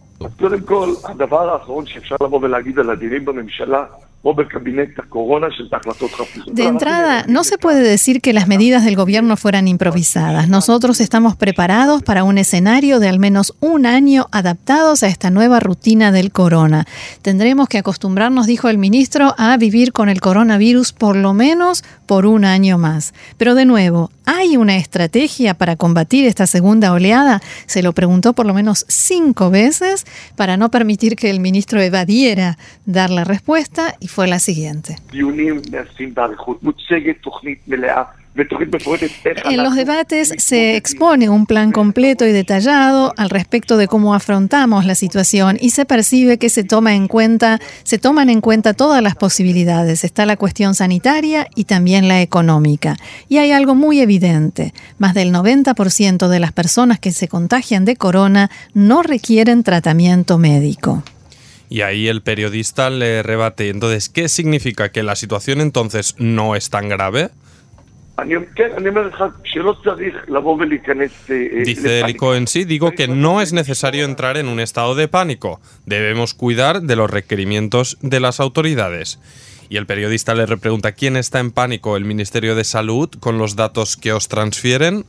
De 6.47 6.65
entrada, 6.65 7.23
no 7.29 7.45
se 7.45 7.57
puede 7.57 7.81
decir 7.81 8.19
que 8.19 8.33
las 8.33 8.49
medidas 8.49 8.83
del 8.83 8.97
gobierno 8.97 9.37
fueran 9.37 9.69
improvisadas. 9.69 10.49
Nosotros 10.49 10.99
estamos 10.99 11.37
preparados 11.37 12.03
para 12.03 12.25
un 12.25 12.37
escenario 12.37 12.99
de 12.99 13.07
al 13.07 13.17
menos 13.17 13.55
un 13.61 13.85
año 13.85 14.27
adaptados 14.31 15.03
a 15.03 15.07
esta 15.07 15.29
nueva 15.29 15.61
rutina 15.61 16.11
del 16.11 16.33
corona. 16.33 16.85
Tendremos 17.21 17.69
que 17.69 17.77
acostumbrarnos, 17.77 18.45
dijo 18.45 18.67
el 18.67 18.77
ministro, 18.77 19.33
a 19.37 19.55
vivir 19.55 19.93
con 19.93 20.09
el 20.09 20.19
coronavirus 20.19 20.91
por 20.91 21.15
lo 21.15 21.33
menos 21.33 21.85
por 22.05 22.25
un 22.25 22.43
año 22.43 22.77
más. 22.77 23.13
Pero 23.37 23.55
de 23.55 23.63
nuevo, 23.63 24.11
¿hay 24.25 24.57
una 24.57 24.75
estrategia 24.75 25.53
para 25.53 25.77
combatir 25.77 26.25
esta 26.25 26.45
segunda 26.45 26.91
oleada? 26.91 27.41
Se 27.67 27.83
lo 27.83 27.93
preguntó 27.93 28.33
por 28.33 28.45
lo 28.45 28.53
menos 28.53 28.85
cinco 28.89 29.49
veces 29.49 30.05
para 30.35 30.57
no 30.57 30.71
permitir 30.71 31.15
que 31.15 31.29
el 31.29 31.39
ministro 31.39 31.81
evadiera 31.81 32.57
dar 32.85 33.11
la 33.11 33.23
respuesta 33.23 33.95
y 34.01 34.08
fue 34.09 34.27
la 34.27 34.39
siguiente. 34.39 34.97
En 39.45 39.63
los 39.63 39.75
debates 39.75 40.33
se 40.37 40.75
expone 40.75 41.29
un 41.29 41.45
plan 41.45 41.71
completo 41.71 42.25
y 42.25 42.31
detallado 42.31 43.13
al 43.17 43.29
respecto 43.29 43.75
de 43.77 43.87
cómo 43.87 44.13
afrontamos 44.13 44.85
la 44.85 44.95
situación 44.95 45.57
y 45.59 45.71
se 45.71 45.85
percibe 45.85 46.37
que 46.37 46.49
se 46.49 46.63
toma 46.63 46.95
en 46.95 47.07
cuenta, 47.07 47.59
se 47.83 47.97
toman 47.97 48.29
en 48.29 48.41
cuenta 48.41 48.73
todas 48.73 49.01
las 49.01 49.15
posibilidades. 49.15 50.03
Está 50.03 50.25
la 50.25 50.37
cuestión 50.37 50.75
sanitaria 50.75 51.47
y 51.55 51.65
también 51.65 52.07
la 52.07 52.21
económica. 52.21 52.95
Y 53.27 53.37
hay 53.37 53.51
algo 53.51 53.75
muy 53.75 53.99
evidente, 53.99 54.73
más 54.97 55.13
del 55.13 55.33
90% 55.33 56.27
de 56.27 56.39
las 56.39 56.51
personas 56.51 56.99
que 56.99 57.11
se 57.11 57.27
contagian 57.27 57.83
de 57.85 57.95
corona 57.95 58.49
no 58.73 59.01
requieren 59.03 59.63
tratamiento 59.63 60.37
médico. 60.37 61.03
Y 61.69 61.81
ahí 61.81 62.07
el 62.07 62.21
periodista 62.21 62.89
le 62.89 63.21
rebate. 63.21 63.69
Entonces, 63.69 64.09
¿qué 64.09 64.27
significa 64.27 64.89
que 64.89 65.03
la 65.03 65.15
situación 65.15 65.61
entonces 65.61 66.15
no 66.17 66.55
es 66.55 66.69
tan 66.69 66.89
grave? 66.89 67.29
Dice 71.63 72.01
Elico 72.01 72.35
en 72.35 72.47
sí, 72.47 72.65
digo 72.65 72.91
que 72.91 73.07
no 73.07 73.39
es 73.39 73.53
necesario 73.53 74.03
entrar 74.03 74.35
en 74.35 74.47
un 74.47 74.59
estado 74.59 74.95
de 74.95 75.07
pánico. 75.07 75.61
Debemos 75.85 76.33
cuidar 76.33 76.81
de 76.81 76.95
los 76.95 77.09
requerimientos 77.09 77.97
de 78.01 78.19
las 78.19 78.39
autoridades. 78.39 79.19
Y 79.69 79.77
el 79.77 79.85
periodista 79.85 80.33
le 80.33 80.47
repregunta, 80.47 80.93
¿quién 80.93 81.15
está 81.15 81.39
en 81.39 81.51
pánico? 81.51 81.95
¿El 81.95 82.03
Ministerio 82.03 82.55
de 82.55 82.63
Salud 82.63 83.09
con 83.19 83.37
los 83.37 83.55
datos 83.55 83.95
que 83.95 84.11
os 84.11 84.27
transfieren? 84.27 85.05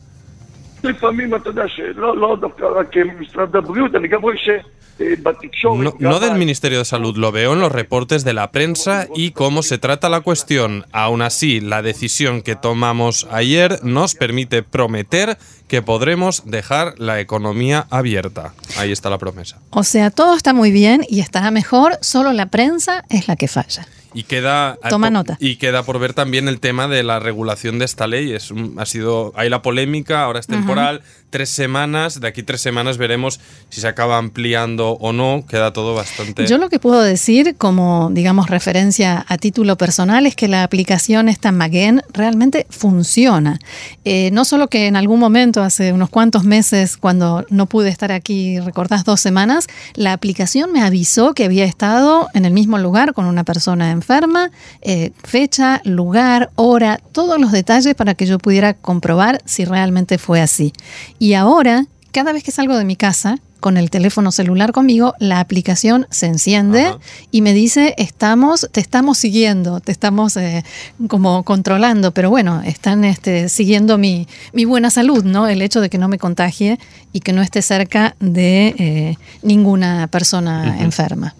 No, 5.99 6.19
del 6.19 6.35
Ministerio 6.35 6.79
de 6.79 6.85
Salud, 6.85 7.17
lo 7.17 7.31
veo 7.31 7.53
en 7.53 7.59
los 7.59 7.71
reportes 7.71 8.23
de 8.23 8.33
la 8.33 8.51
prensa 8.51 9.07
y 9.15 9.31
cómo 9.31 9.63
se 9.63 9.77
trata 9.77 10.09
la 10.09 10.21
cuestión. 10.21 10.85
Aún 10.91 11.21
así, 11.21 11.59
la 11.59 11.81
decisión 11.81 12.41
que 12.41 12.55
tomamos 12.55 13.27
ayer 13.31 13.79
nos 13.83 14.15
permite 14.15 14.63
prometer 14.63 15.37
que 15.67 15.81
podremos 15.81 16.43
dejar 16.45 16.99
la 16.99 17.19
economía 17.19 17.87
abierta. 17.89 18.53
Ahí 18.77 18.91
está 18.91 19.09
la 19.09 19.17
promesa. 19.17 19.59
O 19.71 19.83
sea, 19.83 20.11
todo 20.11 20.35
está 20.35 20.53
muy 20.53 20.71
bien 20.71 21.05
y 21.09 21.21
estará 21.21 21.49
mejor, 21.49 21.97
solo 22.01 22.33
la 22.33 22.47
prensa 22.47 23.05
es 23.09 23.27
la 23.27 23.35
que 23.35 23.47
falla. 23.47 23.87
Y 24.13 24.23
queda, 24.23 24.77
Toma 24.89 25.09
nota. 25.09 25.37
Y 25.39 25.55
queda 25.55 25.83
por 25.83 25.99
ver 25.99 26.13
también 26.13 26.47
el 26.47 26.59
tema 26.59 26.87
de 26.87 27.03
la 27.03 27.19
regulación 27.19 27.79
de 27.79 27.85
esta 27.85 28.07
ley. 28.07 28.33
Es, 28.33 28.53
ha 28.77 28.85
sido, 28.85 29.31
hay 29.35 29.49
la 29.49 29.61
polémica, 29.61 30.23
ahora 30.23 30.39
es 30.39 30.47
temporal, 30.47 31.01
tres 31.31 31.49
semanas, 31.49 32.19
de 32.19 32.27
aquí 32.27 32.43
tres 32.43 32.61
semanas 32.61 32.97
veremos 32.97 33.39
si 33.69 33.81
se 33.81 33.87
acaba 33.87 34.17
ampliando 34.17 34.91
o 34.91 35.13
no, 35.13 35.45
queda 35.47 35.73
todo 35.73 35.95
bastante... 35.95 36.45
Yo 36.45 36.57
lo 36.57 36.69
que 36.69 36.77
puedo 36.77 37.01
decir 37.01 37.55
como, 37.57 38.09
digamos, 38.11 38.49
referencia 38.49 39.25
a 39.27 39.37
título 39.37 39.77
personal 39.77 40.25
es 40.25 40.35
que 40.35 40.47
la 40.47 40.63
aplicación 40.63 41.29
esta 41.29 41.51
Magen 41.51 42.01
realmente 42.13 42.67
funciona. 42.69 43.59
Eh, 44.03 44.29
no 44.33 44.45
solo 44.45 44.67
que 44.67 44.87
en 44.87 44.95
algún 44.97 45.19
momento, 45.19 45.63
hace 45.63 45.93
unos 45.93 46.09
cuantos 46.09 46.43
meses, 46.43 46.97
cuando 46.97 47.45
no 47.49 47.65
pude 47.65 47.89
estar 47.89 48.11
aquí, 48.11 48.59
recordás 48.59 49.05
dos 49.05 49.21
semanas, 49.21 49.67
la 49.95 50.11
aplicación 50.13 50.71
me 50.73 50.81
avisó 50.81 51.33
que 51.33 51.45
había 51.45 51.65
estado 51.65 52.27
en 52.33 52.43
el 52.45 52.51
mismo 52.51 52.77
lugar 52.77 53.13
con 53.13 53.25
una 53.25 53.45
persona 53.45 53.91
enferma, 54.01 54.51
eh, 54.81 55.11
fecha, 55.23 55.79
lugar, 55.85 56.49
hora, 56.55 56.99
todos 57.11 57.39
los 57.39 57.51
detalles 57.51 57.93
para 57.93 58.15
que 58.15 58.25
yo 58.25 58.39
pudiera 58.39 58.73
comprobar 58.73 59.41
si 59.45 59.63
realmente 59.63 60.17
fue 60.17 60.41
así. 60.41 60.73
Y 61.19 61.33
ahora, 61.33 61.85
cada 62.11 62.33
vez 62.33 62.43
que 62.43 62.51
salgo 62.51 62.75
de 62.75 62.83
mi 62.83 62.95
casa, 62.95 63.37
con 63.61 63.77
el 63.77 63.91
teléfono 63.91 64.31
celular 64.31 64.73
conmigo, 64.73 65.13
la 65.19 65.39
aplicación 65.39 66.07
se 66.09 66.25
enciende 66.25 66.95
y 67.29 67.41
me 67.41 67.53
dice, 67.53 67.93
estamos, 67.97 68.67
te 68.71 68.81
estamos 68.81 69.19
siguiendo, 69.19 69.79
te 69.79 69.91
estamos 69.91 70.35
eh, 70.35 70.65
como 71.07 71.43
controlando, 71.43 72.11
pero 72.11 72.31
bueno, 72.31 72.63
están 72.65 73.05
este, 73.05 73.49
siguiendo 73.49 73.99
mi, 73.99 74.27
mi, 74.51 74.65
buena 74.65 74.89
salud, 74.89 75.23
¿no? 75.23 75.47
El 75.47 75.61
hecho 75.61 75.79
de 75.79 75.91
que 75.91 75.99
no 75.99 76.07
me 76.07 76.17
contagie 76.17 76.79
y 77.13 77.19
que 77.19 77.33
no 77.33 77.43
esté 77.43 77.61
cerca 77.61 78.15
de 78.19 78.75
eh, 78.79 79.17
ninguna 79.43 80.07
persona 80.07 80.81
enferma. 80.81 81.35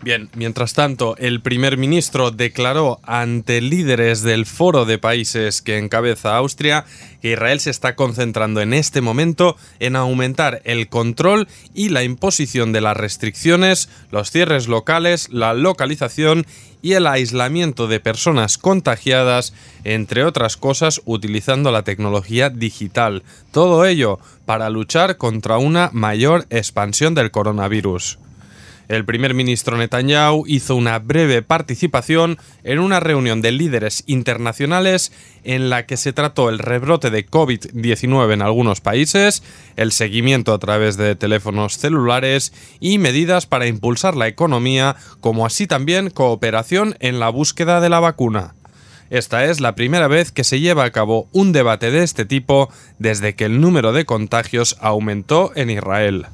Bien, 0.00 0.30
mientras 0.36 0.74
tanto, 0.74 1.16
el 1.16 1.40
primer 1.40 1.76
ministro 1.76 2.30
declaró 2.30 3.00
ante 3.02 3.60
líderes 3.60 4.22
del 4.22 4.46
foro 4.46 4.84
de 4.84 4.96
países 4.96 5.60
que 5.60 5.76
encabeza 5.76 6.36
Austria 6.36 6.84
que 7.20 7.32
Israel 7.32 7.58
se 7.58 7.70
está 7.70 7.96
concentrando 7.96 8.60
en 8.60 8.74
este 8.74 9.00
momento 9.00 9.56
en 9.80 9.96
aumentar 9.96 10.62
el 10.64 10.88
control 10.88 11.48
y 11.74 11.88
la 11.88 12.04
imposición 12.04 12.72
de 12.72 12.80
las 12.80 12.96
restricciones, 12.96 13.88
los 14.12 14.30
cierres 14.30 14.68
locales, 14.68 15.30
la 15.30 15.52
localización 15.52 16.46
y 16.80 16.92
el 16.92 17.08
aislamiento 17.08 17.88
de 17.88 17.98
personas 17.98 18.56
contagiadas, 18.56 19.52
entre 19.82 20.24
otras 20.24 20.56
cosas, 20.56 21.02
utilizando 21.06 21.72
la 21.72 21.82
tecnología 21.82 22.50
digital. 22.50 23.24
Todo 23.50 23.84
ello 23.84 24.20
para 24.46 24.70
luchar 24.70 25.16
contra 25.16 25.58
una 25.58 25.90
mayor 25.92 26.46
expansión 26.50 27.16
del 27.16 27.32
coronavirus. 27.32 28.20
El 28.88 29.04
primer 29.04 29.34
ministro 29.34 29.76
Netanyahu 29.76 30.44
hizo 30.46 30.74
una 30.74 30.98
breve 30.98 31.42
participación 31.42 32.38
en 32.64 32.78
una 32.78 33.00
reunión 33.00 33.42
de 33.42 33.52
líderes 33.52 34.02
internacionales 34.06 35.12
en 35.44 35.68
la 35.68 35.84
que 35.84 35.98
se 35.98 36.14
trató 36.14 36.48
el 36.48 36.58
rebrote 36.58 37.10
de 37.10 37.26
COVID-19 37.26 38.32
en 38.32 38.40
algunos 38.40 38.80
países, 38.80 39.42
el 39.76 39.92
seguimiento 39.92 40.54
a 40.54 40.58
través 40.58 40.96
de 40.96 41.14
teléfonos 41.16 41.76
celulares 41.76 42.54
y 42.80 42.96
medidas 42.96 43.44
para 43.44 43.66
impulsar 43.66 44.16
la 44.16 44.26
economía, 44.26 44.96
como 45.20 45.44
así 45.44 45.66
también 45.66 46.08
cooperación 46.08 46.96
en 47.00 47.20
la 47.20 47.28
búsqueda 47.28 47.82
de 47.82 47.90
la 47.90 48.00
vacuna. 48.00 48.54
Esta 49.10 49.44
es 49.44 49.60
la 49.60 49.74
primera 49.74 50.08
vez 50.08 50.32
que 50.32 50.44
se 50.44 50.60
lleva 50.60 50.84
a 50.84 50.92
cabo 50.92 51.28
un 51.32 51.52
debate 51.52 51.90
de 51.90 52.02
este 52.02 52.24
tipo 52.24 52.70
desde 52.98 53.34
que 53.34 53.44
el 53.44 53.60
número 53.60 53.92
de 53.92 54.06
contagios 54.06 54.78
aumentó 54.80 55.52
en 55.56 55.68
Israel. 55.68 56.26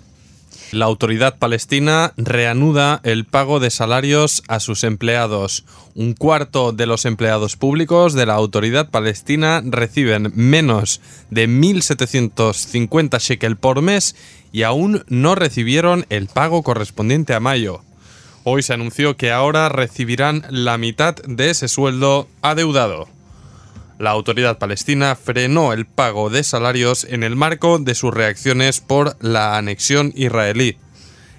La 0.73 0.87
autoridad 0.87 1.39
palestina 1.39 2.13
reanuda 2.17 3.01
el 3.05 3.25
pago 3.25 3.61
de 3.61 3.71
salarios 3.71 4.43
a 4.49 4.61
sus 4.61 4.83
empleados. 4.85 5.65
Un 5.95 6.15
cuarto 6.15 6.73
de 6.73 6.87
los 6.87 7.05
empleados 7.05 7.57
públicos 7.57 8.15
de 8.15 8.27
la 8.27 8.35
autoridad 8.35 8.91
palestina 8.91 9.63
reciben 9.65 10.33
menos 10.35 11.01
de 11.31 11.49
1.750 11.49 13.21
shekel 13.21 13.57
por 13.57 13.83
mes 13.83 14.17
y 14.53 14.63
aún 14.63 15.05
no 15.09 15.35
recibieron 15.35 16.07
el 16.11 16.27
pago 16.27 16.63
correspondiente 16.63 17.35
a 17.35 17.41
mayo. 17.41 17.83
Hoy 18.43 18.63
se 18.63 18.75
anunció 18.75 19.17
que 19.17 19.33
ahora 19.33 19.69
recibirán 19.69 20.45
la 20.51 20.77
mitad 20.77 21.15
de 21.15 21.51
ese 21.51 21.69
sueldo 21.69 22.29
adeudado. 22.43 23.14
La 23.99 24.11
autoridad 24.11 24.59
palestina 24.59 25.15
frenó 25.15 25.73
el 25.73 25.87
pago 25.87 26.29
de 26.31 26.43
salarios 26.43 27.05
en 27.05 27.23
el 27.23 27.37
marco 27.37 27.79
de 27.79 27.95
sus 27.95 28.13
reacciones 28.13 28.81
por 28.81 29.17
la 29.21 29.57
anexión 29.57 30.13
israelí. 30.17 30.79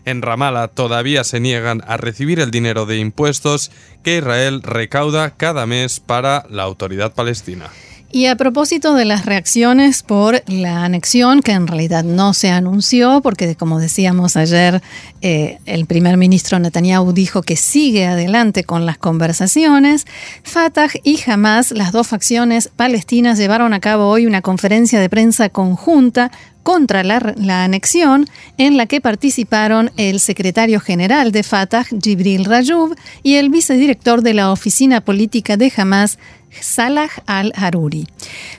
En 0.05 0.21
Ramallah 0.21 0.67
todavía 0.67 1.23
se 1.23 1.39
niegan 1.39 1.83
a 1.87 1.97
recibir 1.97 2.39
el 2.39 2.51
dinero 2.51 2.85
de 2.85 2.97
impuestos 2.97 3.71
que 4.03 4.17
Israel 4.17 4.61
recauda 4.61 5.31
cada 5.31 5.65
mes 5.65 5.99
para 5.99 6.45
la 6.49 6.63
autoridad 6.63 7.13
palestina. 7.13 7.69
Y 8.15 8.27
a 8.27 8.37
propósito 8.37 8.93
de 8.93 9.03
las 9.03 9.25
reacciones 9.25 10.01
por 10.01 10.41
la 10.47 10.85
anexión, 10.85 11.41
que 11.41 11.51
en 11.51 11.67
realidad 11.67 12.05
no 12.05 12.33
se 12.33 12.49
anunció, 12.49 13.19
porque 13.19 13.57
como 13.57 13.77
decíamos 13.77 14.37
ayer, 14.37 14.81
eh, 15.19 15.57
el 15.65 15.85
primer 15.85 16.15
ministro 16.15 16.57
Netanyahu 16.57 17.11
dijo 17.11 17.41
que 17.41 17.57
sigue 17.57 18.05
adelante 18.05 18.63
con 18.63 18.85
las 18.85 18.97
conversaciones, 18.97 20.05
Fatah 20.43 20.91
y 21.03 21.19
Hamas, 21.29 21.71
las 21.71 21.91
dos 21.91 22.07
facciones 22.07 22.69
palestinas, 22.73 23.37
llevaron 23.37 23.73
a 23.73 23.81
cabo 23.81 24.07
hoy 24.07 24.27
una 24.27 24.41
conferencia 24.41 25.01
de 25.01 25.09
prensa 25.09 25.49
conjunta 25.49 26.31
contra 26.63 27.03
la, 27.03 27.35
la, 27.35 27.65
anexión, 27.65 28.27
en 28.57 28.77
la 28.77 28.85
que 28.85 29.01
participaron 29.01 29.91
el 29.97 30.21
secretario 30.21 30.79
general 30.79 31.33
de 31.33 31.43
Fatah, 31.43 31.83
Jibril 31.83 32.45
Rayoub, 32.45 32.95
y 33.23 33.35
el 33.35 33.49
vicedirector 33.49 34.21
de 34.21 34.33
la 34.33 34.51
oficina 34.51 35.01
política 35.01 35.57
de 35.57 35.71
Hamas, 35.75 36.17
Salah 36.61 37.09
al-Haruri. 37.25 38.07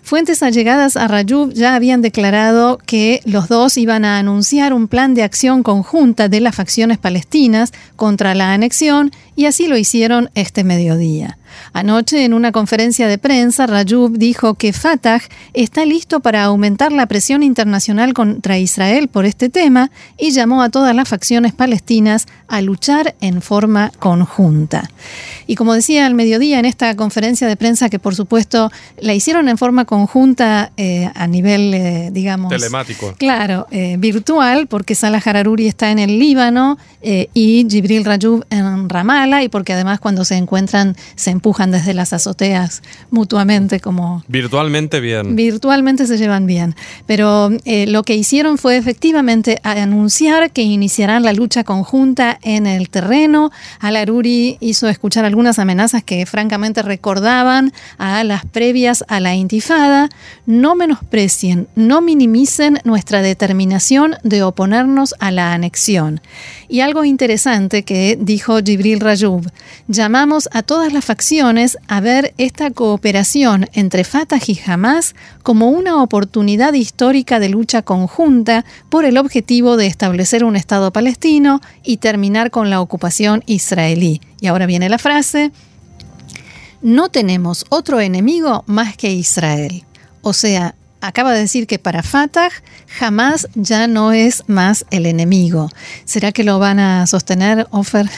Fuentes 0.03 0.43
allegadas 0.43 0.97
a 0.97 1.09
Rayub 1.09 1.53
ya 1.53 1.75
habían 1.75 2.03
declarado 2.03 2.79
que 2.87 3.21
los 3.25 3.49
dos 3.49 3.77
iban 3.77 4.05
a 4.05 4.19
anunciar 4.19 4.73
un 4.73 4.89
plan 4.89 5.15
de 5.15 5.23
acción 5.23 5.63
conjunta 5.63 6.29
de 6.29 6.41
las 6.41 6.55
facciones 6.55 6.99
palestinas 6.99 7.73
contra 7.97 8.35
la 8.35 8.53
anexión 8.53 9.13
y 9.37 9.45
así 9.45 9.69
lo 9.69 9.77
hicieron 9.77 10.31
este 10.35 10.65
mediodía. 10.65 11.39
Anoche, 11.73 12.25
en 12.25 12.35
una 12.35 12.53
conferencia 12.53 13.09
de 13.09 13.19
prensa, 13.19 13.67
Rayub 13.67 14.17
dijo 14.19 14.55
que 14.55 14.73
Fatah 14.73 15.21
está 15.53 15.85
listo 15.85 16.21
para 16.21 16.45
aumentar 16.45 16.93
la 16.93 17.07
presión 17.07 17.43
internacional 17.43 18.15
contra 18.15 18.59
Israel 18.59 19.09
por 19.09 19.25
este 19.25 19.49
tema 19.49 19.91
y 20.19 20.31
llamó 20.31 20.63
a 20.63 20.71
todas 20.71 20.95
las 20.95 21.09
facciones 21.09 21.53
palestinas 21.53 22.27
a 22.49 22.61
luchar 22.63 23.15
en 23.21 23.43
forma 23.43 23.93
conjunta. 23.99 24.91
Y 25.47 25.55
como 25.55 25.75
decía 25.75 26.07
al 26.07 26.15
mediodía 26.15 26.59
en 26.59 26.65
esta 26.65 26.95
conferencia 26.97 27.47
de 27.47 27.57
prensa, 27.57 27.89
que 27.89 27.99
por 27.99 28.15
supuesto 28.15 28.71
la 29.01 29.15
hicieron 29.15 29.49
en 29.49 29.59
forma 29.59 29.85
conjunta 29.85 30.73
eh, 30.77 31.11
a 31.15 31.27
nivel, 31.27 31.73
eh, 31.75 32.11
digamos... 32.13 32.51
Telemático. 32.51 33.15
Claro, 33.19 33.67
eh, 33.71 33.97
virtual, 33.99 34.67
porque 34.67 34.95
Salah 34.95 35.23
Hararuri 35.25 35.67
está 35.67 35.91
en 35.91 35.99
el 35.99 36.19
Líbano 36.19 36.79
y 37.03 37.65
Jibril 37.71 38.05
Rayub 38.05 38.45
en 38.51 38.89
Ramallah, 39.27 39.45
y 39.45 39.49
porque 39.49 39.73
además 39.73 40.01
cuando 40.01 40.25
se 40.25 40.37
encuentran 40.37 40.97
se 41.15 41.31
empujan 41.31 41.71
desde 41.71 41.95
las 41.95 42.13
azoteas 42.13 42.83
mutuamente 43.11 43.81
como... 43.81 44.25
Virtualmente 44.29 45.01
bien. 45.01 45.37
Virtualmente 45.37 46.07
se 46.07 46.17
llevan 46.17 46.47
bien. 46.47 46.75
Pero 47.07 47.51
lo 47.65 48.03
que 48.03 48.15
hicieron 48.15 48.59
fue 48.59 48.77
efectivamente 48.77 49.59
anunciar 49.63 50.51
que 50.51 50.63
iniciarán 50.63 51.23
la 51.23 51.33
lucha 51.33 51.65
conjunta 51.65 52.39
en 52.43 52.67
el 52.67 52.89
terreno. 52.89 53.51
Al-Aruri 53.81 54.59
hizo 54.61 54.89
escuchar 54.89 55.25
algunas 55.25 55.59
amenazas 55.59 56.03
que 56.03 56.27
francamente 56.27 56.83
recordaban 56.83 57.73
a 57.99 58.23
las 58.25 58.45
previas 58.45 59.05
a 59.09 59.21
la 59.21 59.35
intifada. 59.35 60.09
No 60.47 60.75
menosprecien, 60.75 61.69
no 61.75 62.01
minimicen 62.01 62.79
nuestra 62.85 63.23
determinación 63.23 64.17
de 64.23 64.43
oponernos 64.43 65.15
a 65.19 65.31
la 65.31 65.53
anexión. 65.53 66.21
Y 66.69 66.81
algo 66.81 67.05
interesante 67.05 67.83
que 67.83 68.19
dijo 68.21 68.59
Jibril 68.65 69.01
Llamamos 69.89 70.49
a 70.53 70.63
todas 70.63 70.93
las 70.93 71.05
facciones 71.05 71.79
a 71.89 72.01
ver 72.01 72.35
esta 72.39 72.71
cooperación 72.71 73.69
entre 73.73 74.05
Fatah 74.05 74.41
y 74.47 74.59
Hamas 74.67 75.15
como 75.43 75.71
una 75.71 76.03
oportunidad 76.03 76.75
histórica 76.75 77.39
de 77.39 77.49
lucha 77.49 77.83
conjunta 77.83 78.65
por 78.89 79.05
el 79.05 79.19
objetivo 79.19 79.77
de 79.77 79.87
establecer 79.87 80.45
un 80.45 80.57
Estado 80.57 80.93
palestino 80.93 81.61
y 81.83 81.99
terminar 81.99 82.51
con 82.51 82.71
la 82.71 82.81
ocupación 82.81 83.43
israelí. 83.47 84.21
Y 84.41 84.49
ahora 84.49 84.67
viene 84.67 84.89
la 84.89 84.99
frase, 84.99 85.53
no 86.83 87.09
tenemos 87.09 87.65
otro 87.69 88.01
enemigo 88.01 88.65
más 88.67 88.97
que 88.97 89.11
Israel. 89.11 89.85
O 90.23 90.33
sea, 90.33 90.75
acaba 91.01 91.33
de 91.33 91.41
decir 91.41 91.67
que 91.67 91.79
para 91.79 92.03
Fatah 92.03 92.51
jamás 92.87 93.49
ya 93.55 93.87
no 93.87 94.13
es 94.13 94.45
más 94.47 94.85
el 94.91 95.07
enemigo. 95.07 95.71
¿Será 96.05 96.33
que 96.33 96.45
lo 96.45 96.59
van 96.59 96.79
a 96.79 97.07
sostener, 97.07 97.67
Ofer? 97.71 98.09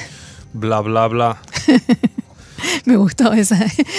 Bla, 0.52 0.81
bla, 0.81 1.07
bla. 1.09 1.38
Me 2.85 2.97
gustó 2.97 3.33
esa, 3.33 3.59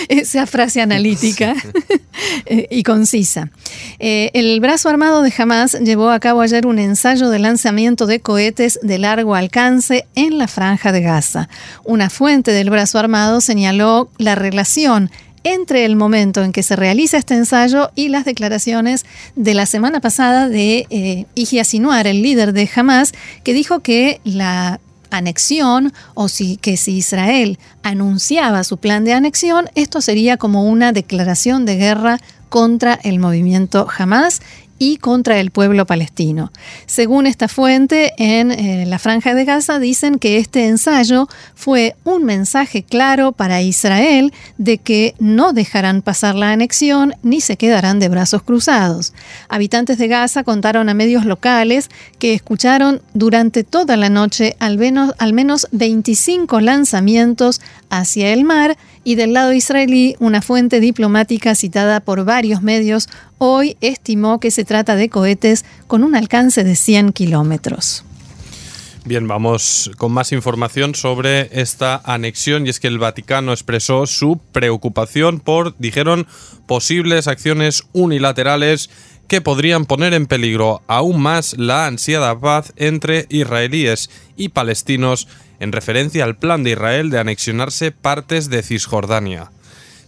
esa 0.09 0.45
frase 0.45 0.81
analítica 0.81 1.55
eh, 2.45 2.67
y 2.69 2.83
concisa. 2.83 3.49
Eh, 3.99 4.31
el 4.33 4.59
brazo 4.59 4.89
armado 4.89 5.21
de 5.21 5.33
Hamas 5.37 5.79
llevó 5.79 6.09
a 6.09 6.19
cabo 6.19 6.41
ayer 6.41 6.67
un 6.67 6.79
ensayo 6.79 7.29
de 7.29 7.39
lanzamiento 7.39 8.05
de 8.05 8.19
cohetes 8.19 8.79
de 8.81 8.97
largo 8.97 9.35
alcance 9.35 10.07
en 10.15 10.37
la 10.37 10.47
franja 10.47 10.91
de 10.91 11.01
Gaza. 11.01 11.49
Una 11.85 12.09
fuente 12.09 12.51
del 12.51 12.69
brazo 12.69 12.99
armado 12.99 13.41
señaló 13.41 14.09
la 14.17 14.35
relación 14.35 15.09
entre 15.45 15.85
el 15.85 15.95
momento 15.95 16.43
en 16.43 16.51
que 16.51 16.63
se 16.63 16.75
realiza 16.75 17.17
este 17.17 17.33
ensayo 17.33 17.91
y 17.95 18.09
las 18.09 18.25
declaraciones 18.25 19.05
de 19.35 19.53
la 19.53 19.65
semana 19.65 20.01
pasada 20.01 20.49
de 20.49 20.85
eh, 20.89 21.25
Iji 21.35 21.59
el 21.59 22.21
líder 22.21 22.51
de 22.51 22.69
Hamas, 22.75 23.13
que 23.43 23.53
dijo 23.53 23.79
que 23.79 24.19
la 24.25 24.81
anexión 25.09 25.93
o 26.13 26.27
si, 26.27 26.57
que 26.57 26.77
si 26.77 26.97
Israel 26.97 27.59
anunciaba 27.83 28.63
su 28.63 28.77
plan 28.77 29.03
de 29.05 29.13
anexión, 29.13 29.69
esto 29.75 30.01
sería 30.01 30.37
como 30.37 30.63
una 30.63 30.91
declaración 30.91 31.65
de 31.65 31.77
guerra 31.77 32.19
contra 32.49 32.95
el 33.03 33.19
movimiento 33.19 33.87
Hamas 33.95 34.41
y 34.79 34.97
contra 34.97 35.39
el 35.39 35.51
pueblo 35.51 35.85
palestino. 35.85 36.51
Según 36.87 37.27
esta 37.27 37.47
fuente, 37.47 38.13
en 38.17 38.51
eh, 38.51 38.85
la 38.87 38.97
franja 38.97 39.35
de 39.35 39.45
Gaza 39.45 39.77
dicen 39.77 40.17
que 40.17 40.37
este 40.37 40.67
ensayo 40.67 41.27
fue 41.53 41.95
un 42.05 42.23
mensaje 42.23 42.83
claro 42.83 43.33
para 43.33 43.61
Israel 43.61 44.33
de 44.57 44.77
que 44.77 45.13
no 45.19 45.53
dejarán 45.53 46.01
pasar 46.01 46.35
la 46.35 46.51
anexión 46.51 47.13
ni 47.21 47.41
se 47.41 47.57
quedarán 47.57 47.99
de 47.99 48.09
brazos 48.09 48.41
cruzados. 48.41 49.13
Habitantes 49.49 49.97
de 49.97 50.07
Gaza 50.07 50.43
contaron 50.43 50.89
a 50.89 50.93
medios 50.93 51.25
locales 51.25 51.89
que 52.17 52.33
escucharon 52.33 53.01
durante 53.13 53.63
toda 53.63 53.97
la 53.97 54.09
noche 54.09 54.55
al 54.59 54.77
menos, 54.77 55.13
al 55.17 55.33
menos 55.33 55.67
25 55.71 56.61
lanzamientos 56.61 57.61
hacia 57.89 58.31
el 58.31 58.45
mar 58.45 58.77
y 59.03 59.15
del 59.15 59.33
lado 59.33 59.53
israelí 59.53 60.15
una 60.19 60.41
fuente 60.41 60.79
diplomática 60.79 61.55
citada 61.55 61.99
por 61.99 62.25
varios 62.25 62.61
medios 62.61 63.07
hoy 63.37 63.77
estimó 63.81 64.39
que 64.39 64.51
se 64.51 64.65
trata 64.65 64.95
de 64.95 65.09
cohetes 65.09 65.65
con 65.87 66.03
un 66.03 66.15
alcance 66.15 66.63
de 66.63 66.75
100 66.75 67.13
kilómetros. 67.13 68.03
Bien, 69.05 69.27
vamos 69.27 69.91
con 69.97 70.11
más 70.11 70.31
información 70.33 70.93
sobre 70.93 71.49
esta 71.59 72.01
anexión 72.03 72.67
y 72.67 72.69
es 72.69 72.79
que 72.79 72.87
el 72.87 72.99
Vaticano 72.99 73.53
expresó 73.53 74.05
su 74.05 74.39
preocupación 74.51 75.39
por, 75.39 75.75
dijeron, 75.79 76.27
posibles 76.67 77.27
acciones 77.27 77.85
unilaterales 77.93 78.89
que 79.27 79.41
podrían 79.41 79.85
poner 79.85 80.13
en 80.13 80.25
peligro 80.25 80.81
aún 80.87 81.21
más 81.21 81.57
la 81.57 81.85
ansiada 81.85 82.37
paz 82.37 82.73
entre 82.75 83.25
israelíes 83.29 84.09
y 84.35 84.49
palestinos 84.49 85.27
en 85.59 85.71
referencia 85.71 86.23
al 86.23 86.35
plan 86.35 86.63
de 86.63 86.71
Israel 86.71 87.09
de 87.09 87.19
anexionarse 87.19 87.91
partes 87.91 88.49
de 88.49 88.63
Cisjordania. 88.63 89.51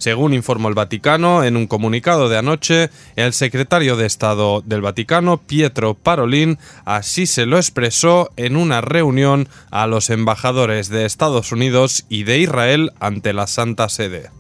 Según 0.01 0.33
informó 0.33 0.67
el 0.67 0.73
Vaticano 0.73 1.43
en 1.43 1.55
un 1.55 1.67
comunicado 1.67 2.27
de 2.27 2.35
anoche, 2.35 2.89
el 3.15 3.33
secretario 3.33 3.95
de 3.97 4.07
Estado 4.07 4.63
del 4.65 4.81
Vaticano, 4.81 5.37
Pietro 5.37 5.93
Parolin, 5.93 6.57
así 6.85 7.27
se 7.27 7.45
lo 7.45 7.57
expresó 7.57 8.31
en 8.35 8.55
una 8.55 8.81
reunión 8.81 9.47
a 9.69 9.85
los 9.85 10.09
embajadores 10.09 10.89
de 10.89 11.05
Estados 11.05 11.51
Unidos 11.51 12.05
y 12.09 12.23
de 12.23 12.39
Israel 12.39 12.93
ante 12.99 13.31
la 13.31 13.45
Santa 13.45 13.89
Sede. 13.89 14.31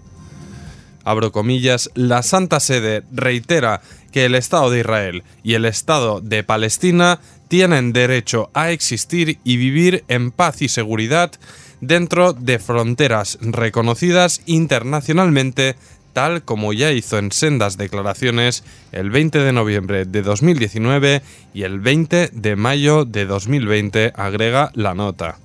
Abro 1.03 1.31
comillas, 1.31 1.91
la 1.93 2.23
Santa 2.23 2.59
Sede 2.59 3.03
reitera 3.11 3.81
que 4.11 4.25
el 4.25 4.33
Estado 4.33 4.71
de 4.71 4.79
Israel 4.79 5.23
y 5.43 5.53
el 5.53 5.65
Estado 5.65 6.21
de 6.21 6.43
Palestina 6.43 7.19
tienen 7.51 7.91
derecho 7.91 8.49
a 8.53 8.71
existir 8.71 9.37
y 9.43 9.57
vivir 9.57 10.05
en 10.07 10.31
paz 10.31 10.61
y 10.61 10.69
seguridad 10.69 11.33
dentro 11.81 12.31
de 12.31 12.59
fronteras 12.59 13.37
reconocidas 13.41 14.41
internacionalmente 14.45 15.75
tal 16.13 16.43
como 16.43 16.71
ya 16.71 16.93
hizo 16.93 17.17
en 17.17 17.33
sendas 17.33 17.75
declaraciones 17.75 18.63
el 18.93 19.09
20 19.09 19.39
de 19.39 19.51
noviembre 19.51 20.05
de 20.05 20.21
2019 20.21 21.23
y 21.53 21.63
el 21.63 21.81
20 21.81 22.29
de 22.31 22.55
mayo 22.55 23.03
de 23.03 23.25
2020, 23.25 24.13
agrega 24.15 24.71
la 24.73 24.93
nota. 24.93 25.37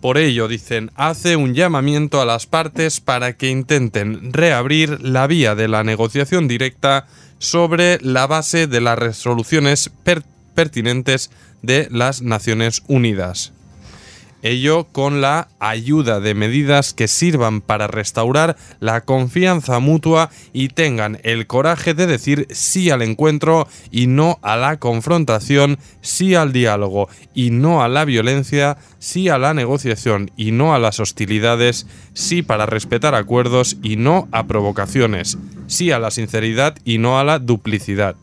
Por 0.00 0.16
ello, 0.16 0.48
dicen, 0.48 0.92
hace 0.94 1.36
un 1.36 1.52
llamamiento 1.52 2.22
a 2.22 2.26
las 2.26 2.46
partes 2.46 3.00
para 3.00 3.34
que 3.34 3.50
intenten 3.50 4.32
reabrir 4.32 5.02
la 5.02 5.26
vía 5.26 5.54
de 5.54 5.68
la 5.68 5.84
negociación 5.84 6.48
directa 6.48 7.06
sobre 7.38 7.98
la 8.00 8.26
base 8.26 8.66
de 8.66 8.80
las 8.80 8.98
resoluciones 8.98 9.90
pertinentes 10.04 10.33
de 11.62 11.88
las 11.90 12.22
Naciones 12.22 12.82
Unidas. 12.86 13.52
ello 14.42 14.88
con 14.92 15.22
la 15.22 15.48
ayuda 15.58 16.20
de 16.20 16.34
medidas 16.34 16.92
que 16.92 17.08
sirvan 17.08 17.62
para 17.62 17.86
restaurar 17.86 18.56
la 18.78 19.00
confianza 19.00 19.78
mutua 19.78 20.28
y 20.52 20.68
tengan 20.68 21.18
el 21.22 21.46
coraje 21.46 21.94
de 21.94 22.06
decir 22.06 22.46
sí 22.50 22.90
al 22.90 23.00
encuentro 23.00 23.66
y 23.90 24.06
no 24.06 24.38
a 24.42 24.56
la 24.56 24.76
confrontación, 24.76 25.78
sí 26.02 26.34
al 26.34 26.52
diálogo 26.52 27.08
y 27.32 27.50
no 27.52 27.82
a 27.82 27.88
la 27.88 28.04
violencia, 28.04 28.76
sí 28.98 29.30
a 29.30 29.38
la 29.38 29.54
negociación 29.54 30.30
y 30.36 30.52
no 30.52 30.74
a 30.74 30.78
las 30.78 31.00
hostilidades, 31.00 31.86
sí 32.12 32.42
para 32.42 32.66
respetar 32.66 33.14
acuerdos 33.14 33.78
y 33.82 33.96
no 33.96 34.28
a 34.30 34.46
provocaciones, 34.46 35.38
sí 35.68 35.90
a 35.90 35.98
la 35.98 36.10
sinceridad 36.10 36.76
y 36.84 36.98
no 36.98 37.18
a 37.18 37.24
la 37.24 37.38
duplicidad. 37.38 38.14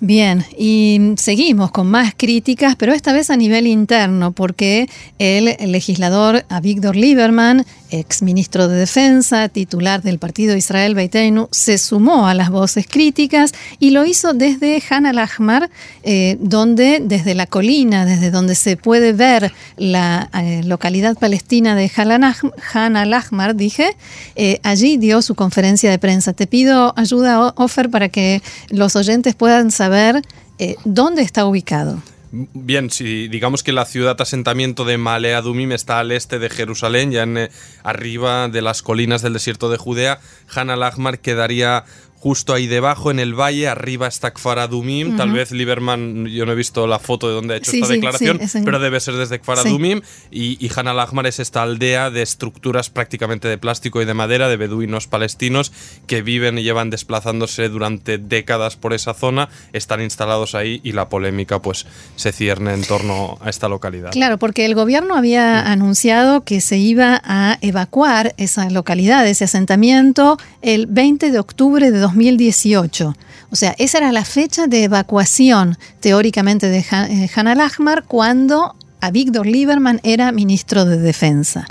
Bien, 0.00 0.44
y 0.58 1.14
seguimos 1.16 1.70
con 1.70 1.86
más 1.86 2.12
críticas, 2.16 2.76
pero 2.76 2.92
esta 2.92 3.12
vez 3.12 3.30
a 3.30 3.36
nivel 3.36 3.66
interno, 3.66 4.32
porque 4.32 4.88
el 5.18 5.56
legislador 5.70 6.44
Avigdor 6.48 6.96
Lieberman, 6.96 7.64
ex 7.90 8.22
ministro 8.22 8.68
de 8.68 8.76
Defensa, 8.76 9.48
titular 9.48 10.02
del 10.02 10.18
partido 10.18 10.56
Israel 10.56 10.94
Beiteinu, 10.94 11.48
se 11.50 11.78
sumó 11.78 12.26
a 12.26 12.34
las 12.34 12.50
voces 12.50 12.86
críticas 12.88 13.52
y 13.78 13.90
lo 13.90 14.04
hizo 14.04 14.32
desde 14.34 14.82
Han 14.90 15.06
al-Ahmar, 15.06 15.70
eh, 16.02 16.36
donde 16.40 17.00
desde 17.02 17.34
la 17.34 17.46
colina, 17.46 18.04
desde 18.04 18.30
donde 18.30 18.54
se 18.54 18.76
puede 18.76 19.12
ver 19.12 19.52
la 19.76 20.30
eh, 20.34 20.62
localidad 20.64 21.16
palestina 21.18 21.74
de 21.74 21.90
Han 21.96 22.96
al-Ahmar, 22.96 23.56
dije, 23.56 23.96
eh, 24.36 24.60
allí 24.62 24.96
dio 24.96 25.22
su 25.22 25.34
conferencia 25.34 25.90
de 25.90 25.98
prensa. 25.98 26.32
Te 26.32 26.46
pido 26.46 26.92
ayuda, 26.96 27.52
Ofer, 27.56 27.90
para 27.90 28.08
que 28.08 28.42
los 28.70 28.96
oyentes 28.96 29.34
puedan 29.34 29.70
saber 29.70 30.22
eh, 30.58 30.76
dónde 30.84 31.22
está 31.22 31.46
ubicado. 31.46 32.00
Bien, 32.36 32.90
si 32.90 33.28
digamos 33.28 33.62
que 33.62 33.70
la 33.70 33.84
ciudad 33.84 34.20
asentamiento 34.20 34.84
de 34.84 34.98
Male 34.98 35.36
Adumim 35.36 35.70
está 35.70 36.00
al 36.00 36.10
este 36.10 36.40
de 36.40 36.50
Jerusalén, 36.50 37.12
ya 37.12 37.22
en, 37.22 37.38
eh, 37.38 37.50
arriba 37.84 38.48
de 38.48 38.60
las 38.60 38.82
colinas 38.82 39.22
del 39.22 39.34
desierto 39.34 39.70
de 39.70 39.76
Judea, 39.76 40.18
Han 40.52 40.68
al-Ahmar 40.68 41.20
quedaría 41.20 41.84
justo 42.24 42.54
ahí 42.54 42.66
debajo, 42.66 43.10
en 43.10 43.18
el 43.18 43.38
valle, 43.38 43.68
arriba 43.68 44.06
está 44.08 44.32
Kfar 44.32 44.58
Adumim. 44.58 45.14
Tal 45.18 45.30
vez 45.30 45.52
Lieberman, 45.52 46.24
yo 46.24 46.46
no 46.46 46.52
he 46.52 46.54
visto 46.54 46.86
la 46.86 46.98
foto 46.98 47.28
de 47.28 47.34
donde 47.34 47.52
ha 47.52 47.56
hecho 47.58 47.70
esta 47.70 47.86
declaración, 47.86 48.40
pero 48.64 48.78
debe 48.78 48.98
ser 48.98 49.16
desde 49.16 49.38
Kfar 49.40 49.58
Adumim. 49.58 50.00
Y, 50.30 50.56
y 50.58 50.70
Han 50.74 50.88
al-Ahmar 50.88 51.26
es 51.26 51.38
esta 51.38 51.62
aldea 51.62 52.10
de 52.10 52.22
estructuras 52.22 52.88
prácticamente 52.88 53.46
de 53.46 53.58
plástico 53.58 54.00
y 54.00 54.06
de 54.06 54.14
madera, 54.14 54.48
de 54.48 54.56
beduinos 54.56 55.06
palestinos 55.06 55.70
que 56.06 56.22
viven 56.22 56.56
y 56.56 56.62
llevan 56.62 56.88
desplazándose 56.88 57.68
durante 57.68 58.16
décadas 58.16 58.76
por 58.76 58.94
esa 58.94 59.12
zona, 59.12 59.50
están 59.74 60.00
instalados 60.00 60.54
ahí 60.54 60.80
y 60.82 60.92
la 60.92 61.10
polémica 61.10 61.60
pues 61.60 61.84
se 62.16 62.32
cierne 62.32 62.72
en 62.72 62.84
torno 62.84 63.36
a 63.42 63.50
esta 63.50 63.68
localidad. 63.68 64.12
Claro, 64.12 64.38
porque 64.38 64.64
el 64.64 64.74
gobierno 64.74 65.14
había 65.14 65.70
anunciado 65.70 66.42
que 66.42 66.62
se 66.62 66.78
iba 66.78 67.20
a 67.22 67.58
evacuar 67.60 68.32
esa 68.38 68.70
localidad, 68.70 69.26
ese 69.26 69.44
asentamiento, 69.44 70.38
el 70.62 70.86
20 70.86 71.30
de 71.30 71.38
octubre 71.38 71.90
de 71.90 72.00
2018. 72.14 73.14
O 73.50 73.56
sea, 73.56 73.74
esa 73.78 73.98
era 73.98 74.12
la 74.12 74.24
fecha 74.24 74.66
de 74.66 74.84
evacuación 74.84 75.76
teóricamente 76.00 76.68
de 76.68 76.78
eh, 76.78 77.28
al 77.36 77.60
cuando 78.04 78.74
a 79.04 79.10
Víctor 79.10 79.46
Lieberman 79.46 80.00
era 80.02 80.32
ministro 80.32 80.86
de 80.86 80.96
Defensa. 80.96 81.66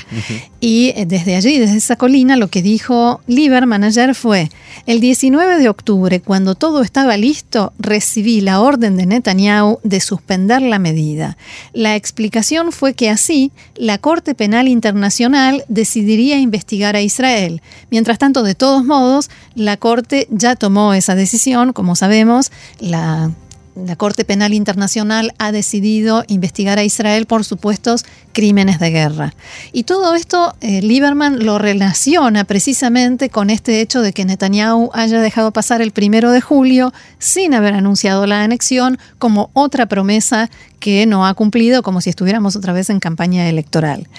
Y 0.59 0.89
eh, 0.95 1.05
desde 1.07 1.35
allí, 1.35 1.57
desde 1.57 1.77
esa 1.77 1.95
colina, 1.95 2.35
lo 2.35 2.47
que 2.47 2.61
dijo 2.61 3.21
Lieberman 3.25 3.83
ayer 3.83 4.13
fue, 4.13 4.51
el 4.85 4.99
19 4.99 5.57
de 5.57 5.67
octubre, 5.67 6.19
cuando 6.19 6.53
todo 6.53 6.83
estaba 6.83 7.17
listo, 7.17 7.73
recibí 7.79 8.39
la 8.41 8.61
orden 8.61 8.97
de 8.97 9.07
Netanyahu 9.07 9.79
de 9.83 9.99
suspender 9.99 10.61
la 10.61 10.77
medida. 10.77 11.35
La 11.73 11.95
explicación 11.95 12.71
fue 12.71 12.93
que 12.93 13.09
así 13.09 13.51
la 13.75 13.97
Corte 13.97 14.35
Penal 14.35 14.67
Internacional 14.67 15.65
decidiría 15.67 16.37
investigar 16.37 16.95
a 16.95 17.01
Israel. 17.01 17.63
Mientras 17.89 18.19
tanto, 18.19 18.43
de 18.43 18.53
todos 18.53 18.85
modos, 18.85 19.31
la 19.55 19.77
Corte 19.77 20.27
ya 20.29 20.55
tomó 20.55 20.93
esa 20.93 21.15
decisión, 21.15 21.73
como 21.73 21.95
sabemos, 21.95 22.51
la 22.79 23.31
la 23.75 23.95
Corte 23.95 24.25
Penal 24.25 24.53
Internacional 24.53 25.33
ha 25.37 25.51
decidido 25.51 26.23
investigar 26.27 26.79
a 26.79 26.83
Israel 26.83 27.25
por 27.25 27.43
supuestos 27.43 28.05
crímenes 28.31 28.79
de 28.79 28.91
guerra. 28.91 29.33
Y 29.71 29.83
todo 29.83 30.15
esto 30.15 30.55
eh, 30.61 30.81
Lieberman 30.81 31.45
lo 31.45 31.57
relaciona 31.57 32.43
precisamente 32.43 33.29
con 33.29 33.49
este 33.49 33.81
hecho 33.81 34.01
de 34.01 34.13
que 34.13 34.25
Netanyahu 34.25 34.89
haya 34.93 35.21
dejado 35.21 35.51
pasar 35.51 35.81
el 35.81 35.91
primero 35.91 36.31
de 36.31 36.41
julio 36.41 36.93
sin 37.19 37.53
haber 37.53 37.73
anunciado 37.73 38.25
la 38.27 38.43
anexión 38.43 38.97
como 39.19 39.49
otra 39.53 39.85
promesa 39.87 40.49
que 40.83 41.05
no 41.05 41.25
ha 41.25 41.33
cumplido 41.33 41.81
como 41.81 42.01
si 42.01 42.09
estuviéramos 42.09 42.57
otra 42.57 42.73
vez 42.73 42.89
en 42.89 42.99
campaña 42.99 43.47
electoral. 43.47 44.09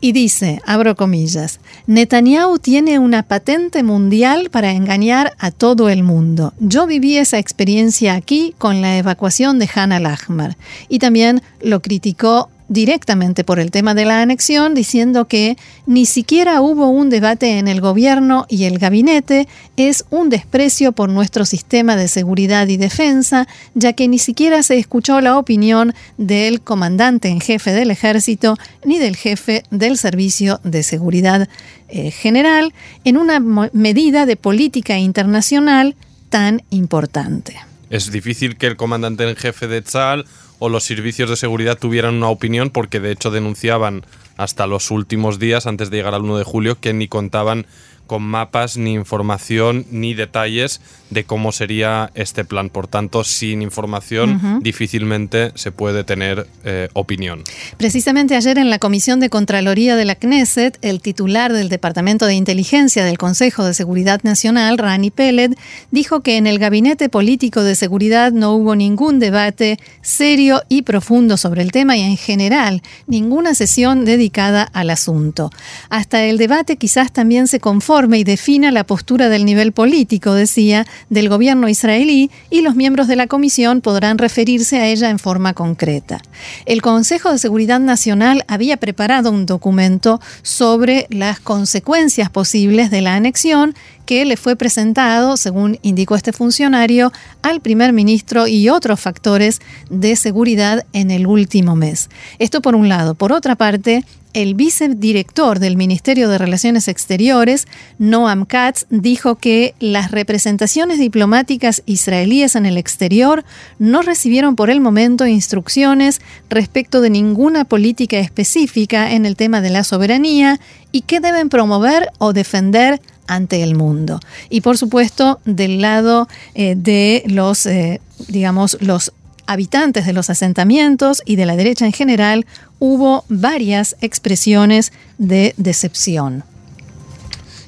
Y 0.00 0.12
dice, 0.12 0.62
abro 0.64 0.94
comillas, 0.94 1.58
Netanyahu 1.88 2.60
tiene 2.60 3.00
una 3.00 3.24
patente 3.24 3.82
mundial 3.82 4.48
para 4.48 4.70
engañar 4.70 5.32
a 5.40 5.50
todo 5.50 5.88
el 5.88 6.04
mundo. 6.04 6.52
Yo 6.60 6.86
viví 6.86 7.16
esa 7.16 7.38
experiencia 7.38 8.14
aquí 8.14 8.54
con 8.58 8.80
la 8.80 8.96
evacuación 8.96 9.58
de 9.58 9.68
Han 9.74 9.90
al-Ahmar 9.90 10.56
y 10.88 11.00
también 11.00 11.42
lo 11.60 11.82
criticó 11.82 12.48
directamente 12.68 13.44
por 13.44 13.58
el 13.58 13.70
tema 13.70 13.94
de 13.94 14.04
la 14.04 14.22
anexión, 14.22 14.74
diciendo 14.74 15.26
que 15.26 15.56
ni 15.86 16.06
siquiera 16.06 16.60
hubo 16.60 16.88
un 16.88 17.10
debate 17.10 17.58
en 17.58 17.68
el 17.68 17.80
gobierno 17.80 18.46
y 18.48 18.64
el 18.64 18.78
gabinete, 18.78 19.48
es 19.76 20.04
un 20.10 20.30
desprecio 20.30 20.92
por 20.92 21.08
nuestro 21.08 21.44
sistema 21.44 21.96
de 21.96 22.08
seguridad 22.08 22.66
y 22.68 22.76
defensa, 22.76 23.46
ya 23.74 23.92
que 23.92 24.08
ni 24.08 24.18
siquiera 24.18 24.62
se 24.62 24.78
escuchó 24.78 25.20
la 25.20 25.38
opinión 25.38 25.94
del 26.16 26.60
comandante 26.60 27.28
en 27.28 27.40
jefe 27.40 27.72
del 27.72 27.90
ejército 27.90 28.56
ni 28.84 28.98
del 28.98 29.16
jefe 29.16 29.62
del 29.70 29.98
servicio 29.98 30.60
de 30.64 30.82
seguridad 30.82 31.48
eh, 31.88 32.10
general 32.10 32.72
en 33.04 33.18
una 33.18 33.40
medida 33.72 34.26
de 34.26 34.36
política 34.36 34.98
internacional 34.98 35.96
tan 36.30 36.62
importante. 36.70 37.56
Es 37.90 38.10
difícil 38.10 38.56
que 38.56 38.66
el 38.66 38.76
comandante 38.76 39.28
en 39.28 39.36
jefe 39.36 39.68
de 39.68 39.82
Tzal 39.82 40.24
o 40.58 40.68
los 40.68 40.84
servicios 40.84 41.30
de 41.30 41.36
seguridad 41.36 41.78
tuvieran 41.78 42.14
una 42.14 42.28
opinión 42.28 42.70
porque 42.70 43.00
de 43.00 43.12
hecho 43.12 43.30
denunciaban 43.30 44.04
hasta 44.36 44.66
los 44.66 44.90
últimos 44.90 45.38
días 45.38 45.66
antes 45.66 45.90
de 45.90 45.98
llegar 45.98 46.14
al 46.14 46.22
1 46.22 46.38
de 46.38 46.44
julio 46.44 46.80
que 46.80 46.92
ni 46.92 47.08
contaban 47.08 47.66
con 48.06 48.22
mapas, 48.22 48.76
ni 48.76 48.92
información, 48.92 49.86
ni 49.90 50.14
detalles 50.14 50.80
de 51.10 51.24
cómo 51.24 51.52
sería 51.52 52.10
este 52.14 52.44
plan. 52.44 52.68
Por 52.68 52.88
tanto, 52.88 53.24
sin 53.24 53.62
información 53.62 54.60
difícilmente 54.62 55.52
se 55.54 55.70
puede 55.70 56.02
tener 56.04 56.46
eh, 56.64 56.88
opinión. 56.92 57.44
Precisamente 57.76 58.34
ayer 58.34 58.58
en 58.58 58.68
la 58.68 58.78
Comisión 58.78 59.20
de 59.20 59.30
Contraloría 59.30 59.96
de 59.96 60.04
la 60.04 60.16
Knesset, 60.16 60.78
el 60.82 61.00
titular 61.00 61.52
del 61.52 61.68
Departamento 61.68 62.26
de 62.26 62.34
Inteligencia 62.34 63.04
del 63.04 63.16
Consejo 63.16 63.64
de 63.64 63.74
Seguridad 63.74 64.20
Nacional, 64.24 64.76
Rani 64.78 65.10
Peled, 65.10 65.54
dijo 65.90 66.20
que 66.20 66.36
en 66.36 66.46
el 66.46 66.58
Gabinete 66.58 67.08
Político 67.08 67.62
de 67.62 67.76
Seguridad 67.76 68.32
no 68.32 68.52
hubo 68.52 68.74
ningún 68.74 69.18
debate 69.18 69.78
serio 70.02 70.62
y 70.68 70.82
profundo 70.82 71.36
sobre 71.36 71.62
el 71.62 71.70
tema 71.70 71.96
y 71.96 72.02
en 72.02 72.16
general 72.16 72.82
ninguna 73.06 73.54
sesión 73.54 74.04
dedicada 74.04 74.64
al 74.64 74.90
asunto. 74.90 75.50
Hasta 75.90 76.24
el 76.24 76.38
debate 76.38 76.76
quizás 76.76 77.12
también 77.12 77.46
se 77.46 77.60
conforma 77.60 77.93
y 77.94 78.24
defina 78.24 78.72
la 78.72 78.82
postura 78.82 79.28
del 79.28 79.44
nivel 79.44 79.70
político, 79.70 80.34
decía, 80.34 80.84
del 81.10 81.28
gobierno 81.28 81.68
israelí 81.68 82.28
y 82.50 82.60
los 82.62 82.74
miembros 82.74 83.06
de 83.06 83.14
la 83.14 83.28
comisión 83.28 83.82
podrán 83.82 84.18
referirse 84.18 84.78
a 84.78 84.88
ella 84.88 85.10
en 85.10 85.20
forma 85.20 85.54
concreta. 85.54 86.20
El 86.66 86.82
Consejo 86.82 87.30
de 87.30 87.38
Seguridad 87.38 87.78
Nacional 87.78 88.44
había 88.48 88.78
preparado 88.78 89.30
un 89.30 89.46
documento 89.46 90.20
sobre 90.42 91.06
las 91.08 91.38
consecuencias 91.38 92.30
posibles 92.30 92.90
de 92.90 93.00
la 93.00 93.14
anexión 93.14 93.76
que 94.04 94.24
le 94.24 94.36
fue 94.36 94.56
presentado, 94.56 95.36
según 95.36 95.78
indicó 95.82 96.16
este 96.16 96.32
funcionario, 96.32 97.12
al 97.42 97.60
primer 97.60 97.92
ministro 97.92 98.46
y 98.46 98.68
otros 98.68 99.00
factores 99.00 99.60
de 99.90 100.16
seguridad 100.16 100.84
en 100.92 101.10
el 101.10 101.26
último 101.26 101.76
mes. 101.76 102.10
Esto 102.38 102.62
por 102.62 102.74
un 102.74 102.88
lado. 102.88 103.14
Por 103.14 103.32
otra 103.32 103.54
parte, 103.56 104.04
el 104.34 104.54
vicedirector 104.54 105.60
del 105.60 105.76
Ministerio 105.76 106.28
de 106.28 106.38
Relaciones 106.38 106.88
Exteriores, 106.88 107.66
Noam 107.98 108.44
Katz, 108.44 108.84
dijo 108.90 109.36
que 109.36 109.74
las 109.78 110.10
representaciones 110.10 110.98
diplomáticas 110.98 111.82
israelíes 111.86 112.56
en 112.56 112.66
el 112.66 112.76
exterior 112.76 113.44
no 113.78 114.02
recibieron 114.02 114.56
por 114.56 114.70
el 114.70 114.80
momento 114.80 115.24
instrucciones 115.26 116.20
respecto 116.50 117.00
de 117.00 117.10
ninguna 117.10 117.64
política 117.64 118.18
específica 118.18 119.12
en 119.12 119.24
el 119.24 119.36
tema 119.36 119.60
de 119.60 119.70
la 119.70 119.84
soberanía 119.84 120.58
y 120.90 121.02
que 121.02 121.20
deben 121.20 121.48
promover 121.48 122.10
o 122.18 122.32
defender 122.32 123.00
ante 123.26 123.62
el 123.62 123.74
mundo. 123.74 124.20
Y 124.50 124.60
por 124.60 124.78
supuesto, 124.78 125.40
del 125.44 125.80
lado 125.80 126.28
eh, 126.54 126.74
de 126.76 127.22
los, 127.26 127.66
eh, 127.66 128.00
digamos, 128.28 128.76
los 128.80 129.12
habitantes 129.46 130.06
de 130.06 130.12
los 130.12 130.30
asentamientos 130.30 131.22
y 131.24 131.36
de 131.36 131.46
la 131.46 131.56
derecha 131.56 131.86
en 131.86 131.92
general, 131.92 132.46
hubo 132.78 133.24
varias 133.28 133.96
expresiones 134.00 134.92
de 135.18 135.54
decepción. 135.56 136.44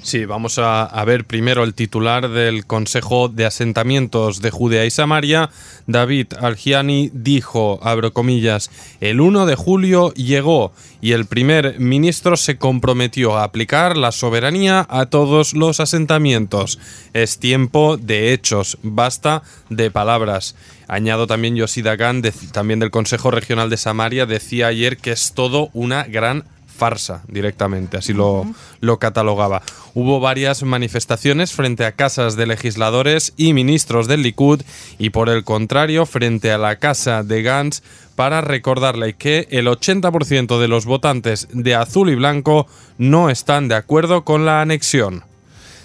Sí, 0.06 0.24
vamos 0.24 0.60
a, 0.60 1.04
ver 1.04 1.24
primero 1.24 1.64
el 1.64 1.74
titular 1.74 2.28
del 2.28 2.64
Consejo 2.64 3.28
de 3.28 3.44
Asentamientos 3.44 4.40
de 4.40 4.52
Judea 4.52 4.84
y 4.84 4.90
Samaria. 4.92 5.50
David 5.88 6.28
Algiani 6.40 7.10
dijo, 7.12 7.80
abro 7.82 8.12
comillas, 8.12 8.70
el 9.00 9.20
1 9.20 9.46
de 9.46 9.56
julio 9.56 10.14
llegó 10.14 10.72
y 11.00 11.10
el 11.10 11.26
primer 11.26 11.80
ministro 11.80 12.36
se 12.36 12.56
comprometió 12.56 13.36
a 13.36 13.42
aplicar 13.42 13.96
la 13.96 14.12
soberanía 14.12 14.86
a 14.88 15.06
todos 15.06 15.54
los 15.54 15.80
asentamientos. 15.80 16.78
Es 17.12 17.40
tiempo 17.40 17.96
de 17.96 18.32
hechos, 18.32 18.78
basta 18.84 19.42
de 19.70 19.90
palabras. 19.90 20.54
Añado 20.86 21.26
también 21.26 21.56
Yoshida 21.56 21.96
Khan, 21.96 22.22
también 22.52 22.78
del 22.78 22.92
Consejo 22.92 23.32
Regional 23.32 23.70
de 23.70 23.76
Samaria, 23.76 24.24
decía 24.24 24.68
ayer 24.68 24.98
que 24.98 25.10
es 25.10 25.32
todo 25.34 25.68
una 25.72 26.04
gran 26.04 26.44
farsa 26.76 27.22
directamente, 27.28 27.96
así 27.96 28.12
lo, 28.12 28.44
lo, 28.80 28.98
catalogaba. 28.98 29.62
Hubo 29.94 30.20
varias 30.20 30.62
manifestaciones 30.62 31.52
frente 31.52 31.84
a 31.84 31.92
casas 31.92 32.36
de 32.36 32.46
legisladores 32.46 33.32
y 33.36 33.52
ministros 33.52 34.08
del 34.08 34.22
Likud 34.22 34.62
y 34.98 35.10
por 35.10 35.28
el 35.28 35.44
contrario 35.44 36.06
frente 36.06 36.52
a 36.52 36.58
la 36.58 36.76
casa 36.76 37.22
de 37.22 37.42
Gantz 37.42 37.82
para 38.14 38.40
recordarle 38.40 39.14
que 39.14 39.46
el 39.50 39.66
80% 39.66 40.58
de 40.58 40.68
los 40.68 40.86
votantes 40.86 41.48
de 41.52 41.74
azul 41.74 42.10
y 42.10 42.14
blanco 42.14 42.66
no 42.98 43.30
están 43.30 43.68
de 43.68 43.74
acuerdo 43.74 44.24
con 44.24 44.44
la 44.44 44.60
anexión. 44.62 45.24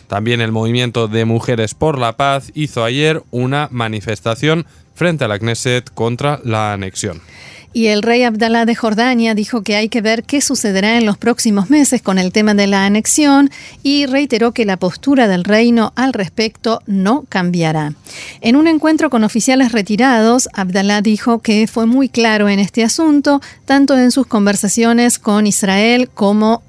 También 0.08 0.42
el 0.42 0.52
movimiento 0.52 1.08
de 1.08 1.24
Mujeres 1.26 1.74
por 1.74 1.98
la 1.98 2.18
Paz 2.18 2.52
hizo 2.54 2.84
ayer 2.84 3.24
una 3.32 3.70
manifestación 3.72 4.66
frente 4.94 5.24
a 5.24 5.28
la 5.28 5.40
Knesset 5.40 5.90
contra 5.94 6.42
la 6.44 6.74
anexión. 6.74 7.22
Y 7.74 7.88
el 7.88 8.02
rey 8.02 8.24
Abdalá 8.24 8.66
de 8.66 8.76
Jordania 8.76 9.34
dijo 9.34 9.62
que 9.62 9.78
hay 9.78 9.88
que 9.88 10.02
ver 10.02 10.24
qué 10.24 10.42
sucederá 10.42 10.98
en 10.98 11.06
los 11.06 11.18
próximos 11.18 11.70
meses 11.70 12.02
con 12.02 12.18
el 12.18 12.34
tema 12.34 12.54
de 12.54 12.68
la 12.68 12.86
anexión 12.86 13.50
y 13.82 14.08
reiteró 14.08 14.52
que 14.52 14.66
la 14.66 14.76
postura 14.76 15.30
del 15.30 15.46
reino 15.46 15.94
al 15.96 16.12
respecto 16.12 16.82
no 16.86 17.24
cambiará. 17.30 17.94
En 18.42 18.58
un 18.58 18.68
encuentro 18.68 19.10
con 19.10 19.24
oficiales 19.24 19.72
retirados, 19.72 20.50
Abdalá 20.54 21.02
dijo 21.02 21.40
que 21.40 21.66
fue 21.68 21.86
muy 21.86 22.10
claro 22.10 22.50
en 22.50 22.60
este 22.60 22.84
asunto, 22.84 23.42
tanto 23.64 23.98
en 23.98 24.12
sus 24.12 24.28
conversaciones 24.28 25.18
con 25.18 25.48
Israel 25.48 26.10
como 26.14 26.64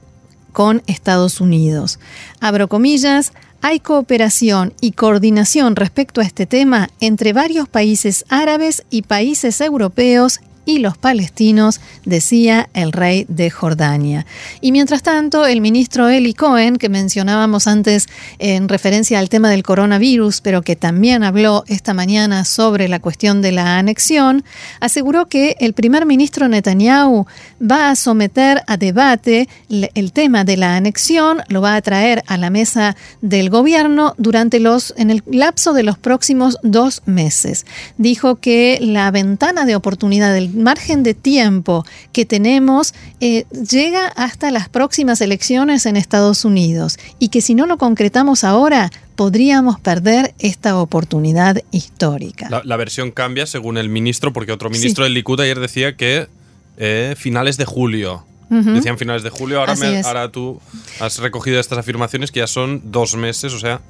con 0.53 0.83
Estados 0.87 1.41
Unidos. 1.41 1.99
Abro 2.41 2.69
comillas, 2.69 3.33
hay 3.61 3.81
cooperación 3.81 4.75
y 4.81 4.93
coordinación 4.93 5.75
respecto 5.75 6.21
a 6.21 6.25
este 6.25 6.47
tema 6.47 6.91
entre 7.01 7.33
varios 7.33 7.69
países 7.69 8.25
árabes 8.29 8.85
y 8.91 9.03
países 9.03 9.61
europeos 9.61 10.41
y 10.65 10.79
los 10.79 10.97
palestinos, 10.97 11.81
decía 12.05 12.69
el 12.75 12.93
rey 12.93 13.27
de 13.29 13.51
Jordania. 13.51 14.27
Y 14.61 14.73
mientras 14.73 15.03
tanto, 15.03 15.47
el 15.47 15.61
ministro 15.61 16.09
Eli 16.09 16.35
Cohen, 16.35 16.77
que 16.77 16.89
mencionábamos 16.89 17.67
antes 17.67 18.09
en 18.39 18.69
referencia 18.69 19.19
al 19.19 19.29
tema 19.29 19.51
del 19.51 19.63
coronavirus, 19.63 20.41
pero 20.41 20.63
que 20.63 20.77
también 20.77 21.25
habló 21.25 21.65
esta 21.67 21.95
mañana 21.95 22.45
sobre 22.45 22.89
la 22.89 23.01
cuestión 23.01 23.43
de 23.43 23.53
la 23.53 23.79
anexión, 23.79 24.45
aseguró 24.81 25.27
que 25.27 25.57
el 25.61 25.73
primer 25.73 26.07
ministro 26.07 26.49
Netanyahu 26.49 27.27
va 27.61 27.91
a 27.91 27.97
someter 27.97 28.63
a 28.67 28.77
debate 28.77 29.49
el 29.69 30.13
tema 30.13 30.45
de 30.45 30.57
la 30.57 30.77
anexión, 30.77 31.43
lo 31.49 31.61
va 31.61 31.75
a 31.75 31.83
traer 31.83 32.23
a 32.27 32.37
la 32.37 32.51
mesa 32.51 32.97
del 33.21 33.51
gobierno 33.51 34.15
durante 34.19 34.61
los, 34.61 34.95
en 34.97 35.11
el 35.11 35.23
lapso 35.27 35.73
de 35.73 35.83
los 35.83 35.99
próximos 35.99 36.59
dos 36.63 37.03
meses. 37.07 37.67
Dijo 37.99 38.37
que 38.37 38.79
la 38.81 39.11
ventana 39.11 39.65
de 39.65 39.77
oportunidad 39.77 40.33
del 40.33 40.52
margen 40.55 41.03
de 41.03 41.15
tiempo 41.15 41.85
que 42.13 42.25
tenemos 42.25 42.95
eh, 43.21 43.45
llega 43.69 44.09
hasta 44.09 44.51
las 44.51 44.69
próximas 44.69 45.21
elecciones 45.21 45.87
en 45.87 45.97
Estados 45.97 46.45
Unidos 46.45 46.99
y 47.19 47.29
que 47.29 47.41
si 47.41 47.55
no 47.55 47.67
lo 47.67 47.79
concretamos 47.79 48.45
ahora, 48.45 48.91
podríamos 49.17 49.79
perder 49.81 50.35
esta 50.39 50.79
oportunidad 50.79 51.59
histórica. 51.71 52.63
La, 52.65 52.77
versión 52.77 53.11
cambia 53.11 53.47
según 53.47 53.79
el 53.79 53.89
ministro, 53.89 54.33
porque 54.33 54.53
otro 54.53 54.71
ministro 54.71 55.05
del 55.05 55.15
Likud 55.15 55.41
ayer 55.41 55.61
decía 55.61 55.97
que 55.97 56.29
eh, 56.77 57.15
finales 57.17 57.57
de 57.57 57.65
julio. 57.65 58.25
Decían 58.53 58.99
finales 58.99 59.23
de 59.23 59.31
julio, 59.31 59.61
ahora, 59.61 59.75
ahora 60.05 60.31
tú 60.31 60.61
has 61.01 61.19
recogido 61.19 61.59
estas 61.59 61.79
afirmaciones 61.79 62.31
que 62.31 62.41
ya 62.41 62.47
son 62.47 62.83
dos 62.85 63.17
meses, 63.17 63.55
o 63.55 63.59
sea... 63.59 63.81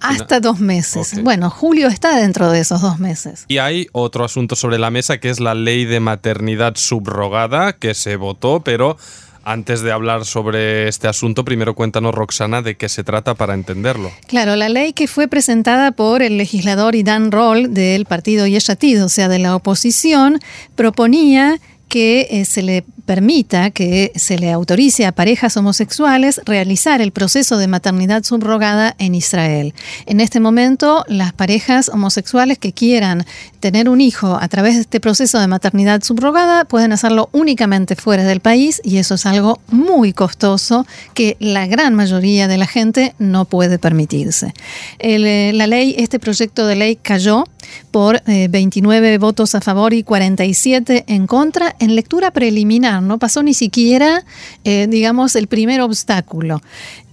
Hasta 0.00 0.40
dos 0.40 0.60
meses. 0.60 1.22
Bueno, 1.22 1.48
julio 1.48 1.88
está 1.88 2.16
dentro 2.16 2.50
de 2.50 2.60
esos 2.60 2.82
dos 2.82 2.98
meses. 2.98 3.46
Y 3.48 3.58
hay 3.58 3.86
otro 3.92 4.24
asunto 4.24 4.56
sobre 4.56 4.78
la 4.78 4.90
mesa 4.90 5.18
que 5.18 5.30
es 5.30 5.40
la 5.40 5.54
ley 5.54 5.84
de 5.84 6.00
maternidad 6.00 6.74
subrogada 6.76 7.72
que 7.72 7.94
se 7.94 8.16
votó, 8.16 8.60
pero 8.60 8.96
antes 9.42 9.80
de 9.80 9.90
hablar 9.90 10.26
sobre 10.26 10.88
este 10.88 11.08
asunto, 11.08 11.44
primero 11.44 11.74
cuéntanos, 11.74 12.14
Roxana, 12.14 12.62
de 12.62 12.76
qué 12.76 12.88
se 12.88 13.04
trata 13.04 13.34
para 13.34 13.54
entenderlo. 13.54 14.12
Claro, 14.26 14.54
la 14.54 14.68
ley 14.68 14.92
que 14.92 15.08
fue 15.08 15.28
presentada 15.28 15.92
por 15.92 16.22
el 16.22 16.36
legislador 16.36 16.94
Idan 16.94 17.32
Roll 17.32 17.72
del 17.72 18.04
partido 18.04 18.46
Yeshatid, 18.46 19.02
o 19.04 19.08
sea, 19.08 19.28
de 19.28 19.38
la 19.38 19.56
oposición, 19.56 20.40
proponía 20.74 21.58
que 21.88 22.28
eh, 22.30 22.44
se 22.44 22.62
le 22.62 22.84
permita 23.10 23.70
que 23.70 24.12
se 24.14 24.38
le 24.38 24.52
autorice 24.52 25.04
a 25.04 25.10
parejas 25.10 25.56
homosexuales 25.56 26.40
realizar 26.46 27.00
el 27.00 27.10
proceso 27.10 27.58
de 27.58 27.66
maternidad 27.66 28.22
subrogada 28.22 28.94
en 29.00 29.16
Israel. 29.16 29.74
En 30.06 30.20
este 30.20 30.38
momento, 30.38 31.04
las 31.08 31.32
parejas 31.32 31.88
homosexuales 31.88 32.56
que 32.58 32.72
quieran 32.72 33.26
tener 33.58 33.88
un 33.88 34.00
hijo 34.00 34.38
a 34.40 34.46
través 34.46 34.76
de 34.76 34.82
este 34.82 35.00
proceso 35.00 35.40
de 35.40 35.48
maternidad 35.48 36.04
subrogada 36.04 36.64
pueden 36.66 36.92
hacerlo 36.92 37.30
únicamente 37.32 37.96
fuera 37.96 38.22
del 38.22 38.38
país 38.38 38.80
y 38.84 38.98
eso 38.98 39.16
es 39.16 39.26
algo 39.26 39.58
muy 39.72 40.12
costoso 40.12 40.86
que 41.12 41.36
la 41.40 41.66
gran 41.66 41.96
mayoría 41.96 42.46
de 42.46 42.58
la 42.58 42.68
gente 42.68 43.16
no 43.18 43.44
puede 43.44 43.80
permitirse. 43.80 44.54
Eh, 45.00 45.50
la 45.52 45.66
ley, 45.66 45.96
este 45.98 46.20
proyecto 46.20 46.64
de 46.64 46.76
ley 46.76 46.94
cayó 46.94 47.44
por 47.90 48.22
29 48.24 49.14
eh, 49.14 49.18
votos 49.18 49.54
a 49.54 49.60
favor 49.60 49.92
y 49.94 50.02
47 50.02 51.04
en 51.08 51.26
contra 51.26 51.74
en 51.78 51.94
lectura 51.94 52.30
preliminar, 52.30 52.99
no 53.00 53.18
pasó 53.18 53.42
ni 53.42 53.54
siquiera, 53.54 54.24
eh, 54.64 54.86
digamos, 54.88 55.36
el 55.36 55.46
primer 55.46 55.80
obstáculo. 55.80 56.60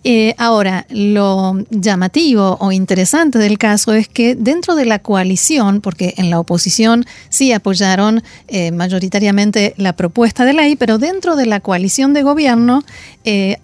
Eh, 0.03 0.35
ahora, 0.37 0.85
lo 0.89 1.65
llamativo 1.69 2.57
o 2.61 2.71
interesante 2.71 3.39
del 3.39 3.57
caso 3.57 3.93
es 3.93 4.07
que 4.07 4.35
dentro 4.35 4.75
de 4.75 4.85
la 4.85 4.99
coalición, 4.99 5.81
porque 5.81 6.13
en 6.17 6.29
la 6.29 6.39
oposición 6.39 7.05
sí 7.27 7.51
apoyaron 7.51 8.23
mayoritariamente 8.71 9.73
la 9.75 9.93
propuesta 9.93 10.45
de 10.45 10.53
ley, 10.53 10.77
pero 10.77 10.97
dentro 10.97 11.35
de 11.35 11.45
la 11.45 11.59
coalición 11.59 12.13
de 12.13 12.23
gobierno 12.23 12.85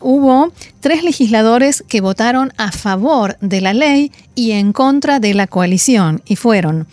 hubo 0.01 0.51
tres 0.81 1.03
legisladores 1.03 1.81
que 1.88 2.01
votaron 2.01 2.51
a 2.57 2.73
favor 2.73 3.38
de 3.39 3.62
la 3.62 3.73
ley 3.73 4.12
y 4.36 4.51
en 4.51 4.73
contra 4.73 5.21
de 5.21 5.33
la 5.33 5.47
coalición, 5.47 6.23
y 6.25 6.36
fueron 6.36 6.88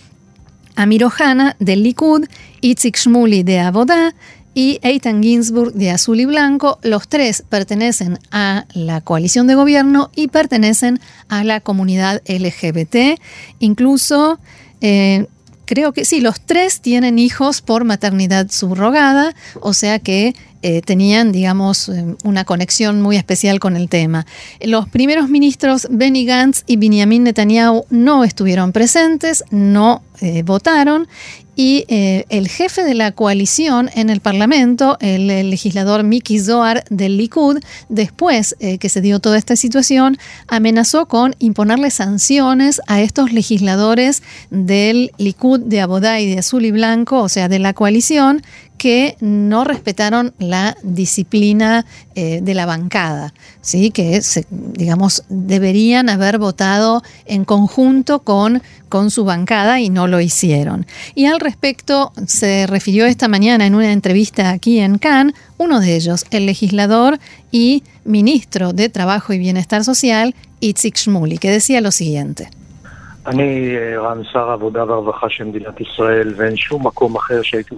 Amir 0.76 1.04
Ohana 1.04 1.56
del 1.58 1.82
Likud, 1.82 2.24
Itzik 2.60 2.96
Shmuli 2.96 3.42
de 3.42 3.58
Abodá 3.58 4.14
y 4.54 4.78
Eitan 4.82 5.22
Ginsburg 5.22 5.72
de 5.74 5.90
Azul 5.90 6.20
y 6.20 6.24
Blanco. 6.24 6.78
Los 6.82 7.08
tres 7.08 7.44
pertenecen 7.48 8.18
a 8.30 8.66
la 8.74 9.00
coalición 9.00 9.46
de 9.46 9.54
gobierno 9.54 10.10
y 10.14 10.28
pertenecen 10.28 11.00
a 11.28 11.44
la 11.44 11.60
comunidad 11.60 12.22
LGBT. 12.26 13.20
Incluso 13.60 14.38
eh, 14.80 15.26
creo 15.66 15.92
que 15.92 16.04
sí, 16.04 16.20
los 16.20 16.40
tres 16.40 16.80
tienen 16.80 17.18
hijos 17.18 17.60
por 17.60 17.84
maternidad 17.84 18.50
subrogada, 18.50 19.34
o 19.60 19.72
sea 19.72 20.00
que 20.00 20.34
eh, 20.62 20.82
tenían, 20.82 21.32
digamos, 21.32 21.88
eh, 21.88 22.16
una 22.24 22.44
conexión 22.44 23.00
muy 23.00 23.16
especial 23.16 23.60
con 23.60 23.76
el 23.76 23.88
tema. 23.88 24.26
Los 24.60 24.88
primeros 24.88 25.28
ministros 25.28 25.86
Benny 25.90 26.24
Gantz 26.24 26.64
y 26.66 26.76
Benjamin 26.76 27.22
Netanyahu 27.22 27.86
no 27.88 28.24
estuvieron 28.24 28.72
presentes, 28.72 29.44
no 29.50 30.02
votaron 30.44 31.08
y 31.56 31.84
el 31.88 32.48
jefe 32.48 32.84
de 32.84 32.94
la 32.94 33.12
coalición 33.12 33.90
en 33.94 34.10
el 34.10 34.20
Parlamento, 34.20 34.96
el, 35.00 35.26
legislador 35.50 36.02
Miki 36.02 36.38
Zohar 36.38 36.84
del 36.90 37.16
Likud, 37.16 37.58
después 37.88 38.56
que 38.58 38.88
se 38.88 39.00
dio 39.00 39.20
toda 39.20 39.38
esta 39.38 39.56
situación, 39.56 40.18
amenazó 40.48 41.06
con 41.06 41.34
imponerle 41.38 41.90
sanciones 41.90 42.80
a 42.86 43.00
estos 43.00 43.32
legisladores 43.32 44.22
del 44.50 45.12
Likud 45.18 45.60
de 45.60 45.80
Abodá 45.80 46.20
y 46.20 46.30
de 46.30 46.38
Azul 46.38 46.64
y 46.64 46.70
Blanco, 46.70 47.20
o 47.22 47.28
sea, 47.28 47.48
de 47.48 47.58
la 47.58 47.74
coalición, 47.74 48.42
que 48.80 49.18
no 49.20 49.64
respetaron 49.64 50.32
la 50.38 50.74
disciplina 50.82 51.84
eh, 52.14 52.40
de 52.42 52.54
la 52.54 52.64
bancada, 52.64 53.34
¿sí? 53.60 53.90
que 53.90 54.22
digamos 54.50 55.22
deberían 55.28 56.08
haber 56.08 56.38
votado 56.38 57.02
en 57.26 57.44
conjunto 57.44 58.20
con, 58.20 58.62
con 58.90 59.10
su 59.10 59.24
bancada 59.24 59.80
y 59.80 59.88
no 59.88 60.06
lo 60.06 60.20
hicieron. 60.20 60.86
Y 61.14 61.24
al 61.24 61.40
respecto 61.40 62.12
se 62.26 62.66
refirió 62.66 63.06
esta 63.06 63.28
mañana 63.28 63.64
en 63.64 63.74
una 63.74 63.92
entrevista 63.92 64.50
aquí 64.50 64.80
en 64.80 64.98
Cannes 64.98 65.34
uno 65.56 65.80
de 65.80 65.94
ellos, 65.96 66.26
el 66.30 66.46
legislador 66.46 67.18
y 67.50 67.82
ministro 68.04 68.72
de 68.72 68.88
Trabajo 68.88 69.32
y 69.32 69.38
Bienestar 69.38 69.84
Social, 69.84 70.34
Itzik 70.60 70.96
Shmuli, 70.96 71.38
que 71.38 71.50
decía 71.50 71.80
lo 71.80 71.92
siguiente. 71.92 72.50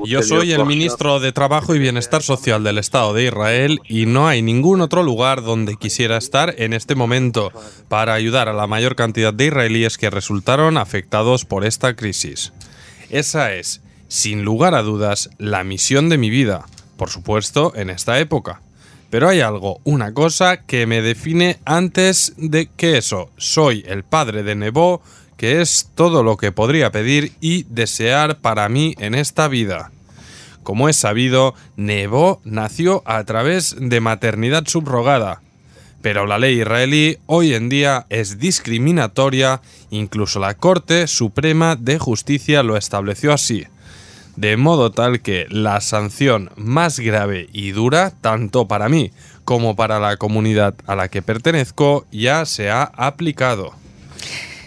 Yo 0.05 0.23
soy 0.23 0.53
el 0.53 0.65
ministro 0.65 1.19
de 1.19 1.33
Trabajo 1.33 1.75
y 1.75 1.81
Bienestar 1.81 2.23
Social 2.23 2.63
del 2.63 2.79
Estado 2.79 3.13
de 3.13 3.25
Israel 3.25 3.81
y 3.89 4.07
no 4.07 4.29
hay 4.29 4.41
ningún 4.41 4.81
otro 4.81 5.03
lugar 5.03 5.43
donde 5.43 5.77
quisiera 5.77 6.17
estar 6.17 6.55
en 6.59 6.73
este 6.73 6.95
momento 6.95 7.51
para 7.89 8.15
ayudar 8.15 8.49
a 8.49 8.53
la 8.53 8.69
mayor 8.69 8.95
cantidad 8.95 9.35
de 9.35 9.47
israelíes 9.47 9.99
que 9.99 10.11
resultaron 10.11 10.77
afectados 10.77 11.45
por 11.45 11.65
esta 11.65 11.97
crisis. 11.97 12.53
Esa 13.11 13.53
es, 13.53 13.83
sin 14.07 14.45
lugar 14.45 14.77
a 14.77 14.83
dudas, 14.83 15.29
la 15.39 15.65
misión 15.65 16.09
de 16.09 16.19
mi 16.19 16.31
vida, 16.31 16.67
por 16.97 17.11
supuesto, 17.11 17.73
en 17.75 17.91
esta 17.91 18.21
época. 18.21 18.63
Pero 19.11 19.29
hay 19.29 19.41
algo, 19.41 19.81
una 19.85 20.15
cosa 20.15 20.59
que 20.59 20.87
me 20.87 21.03
define 21.03 21.59
antes 21.67 22.33
de 22.39 22.71
que 22.75 22.97
eso. 22.97 23.29
Soy 23.37 23.85
el 23.87 24.05
padre 24.05 24.43
de 24.43 24.55
Nebo, 24.55 25.03
que 25.43 25.61
es 25.61 25.91
todo 25.97 26.23
lo 26.23 26.37
que 26.37 26.53
podría 26.53 26.93
pedir 26.93 27.33
y 27.41 27.65
desear 27.65 28.39
para 28.39 28.69
mí 28.69 28.95
en 29.01 29.17
esta 29.17 29.49
vida. 29.49 29.91
Como 30.63 30.89
es 30.89 30.95
sabido, 30.95 31.57
Nebo 31.75 32.41
nació 32.45 33.03
a 33.07 33.25
través 33.25 33.75
de 33.77 34.01
maternidad 34.01 34.69
subrogada. 34.69 35.43
Pero 36.01 36.27
la 36.27 36.39
ley 36.39 36.61
israelí 36.61 37.19
hoy 37.27 37.55
en 37.55 37.69
día 37.69 38.07
es 38.09 38.39
discriminatoria, 38.39 39.63
incluso 39.91 40.39
la 40.39 40.55
Corte 40.55 41.09
Suprema 41.09 41.75
de 41.75 41.99
Justicia 41.99 42.63
lo 42.63 42.77
estableció 42.77 43.33
así. 43.33 43.67
De 44.37 44.57
modo 44.57 44.93
tal 44.93 45.23
que 45.23 45.47
la 45.51 45.81
sanción 45.81 46.53
más 46.55 47.01
grave 47.01 47.49
y 47.53 47.73
dura, 47.73 48.13
tanto 48.21 48.69
para 48.69 48.89
mí 48.89 49.11
como 49.45 49.75
para 49.75 49.99
la 49.99 50.19
comunidad 50.19 50.77
a 50.87 50.95
la 50.95 51.09
que 51.09 51.21
pertenezco, 51.21 52.07
ya 52.13 52.47
se 52.47 52.71
ha 52.71 52.85
aplicado. 52.85 53.73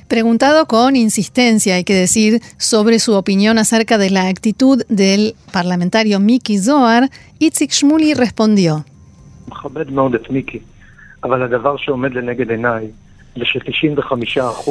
Preguntado 0.07 0.67
con 0.67 0.95
insistencia, 0.95 1.75
hay 1.75 1.83
que 1.83 1.95
decir, 1.95 2.39
sobre 2.57 2.99
su 2.99 3.13
opinión 3.13 3.57
acerca 3.57 3.97
de 3.97 4.11
la 4.11 4.27
actitud 4.27 4.83
del 4.87 5.35
parlamentario 5.51 6.19
Miki 6.19 6.59
Zohar, 6.59 7.09
Itzik 7.39 7.71
Shmuli 7.71 8.13
respondió. 8.13 8.85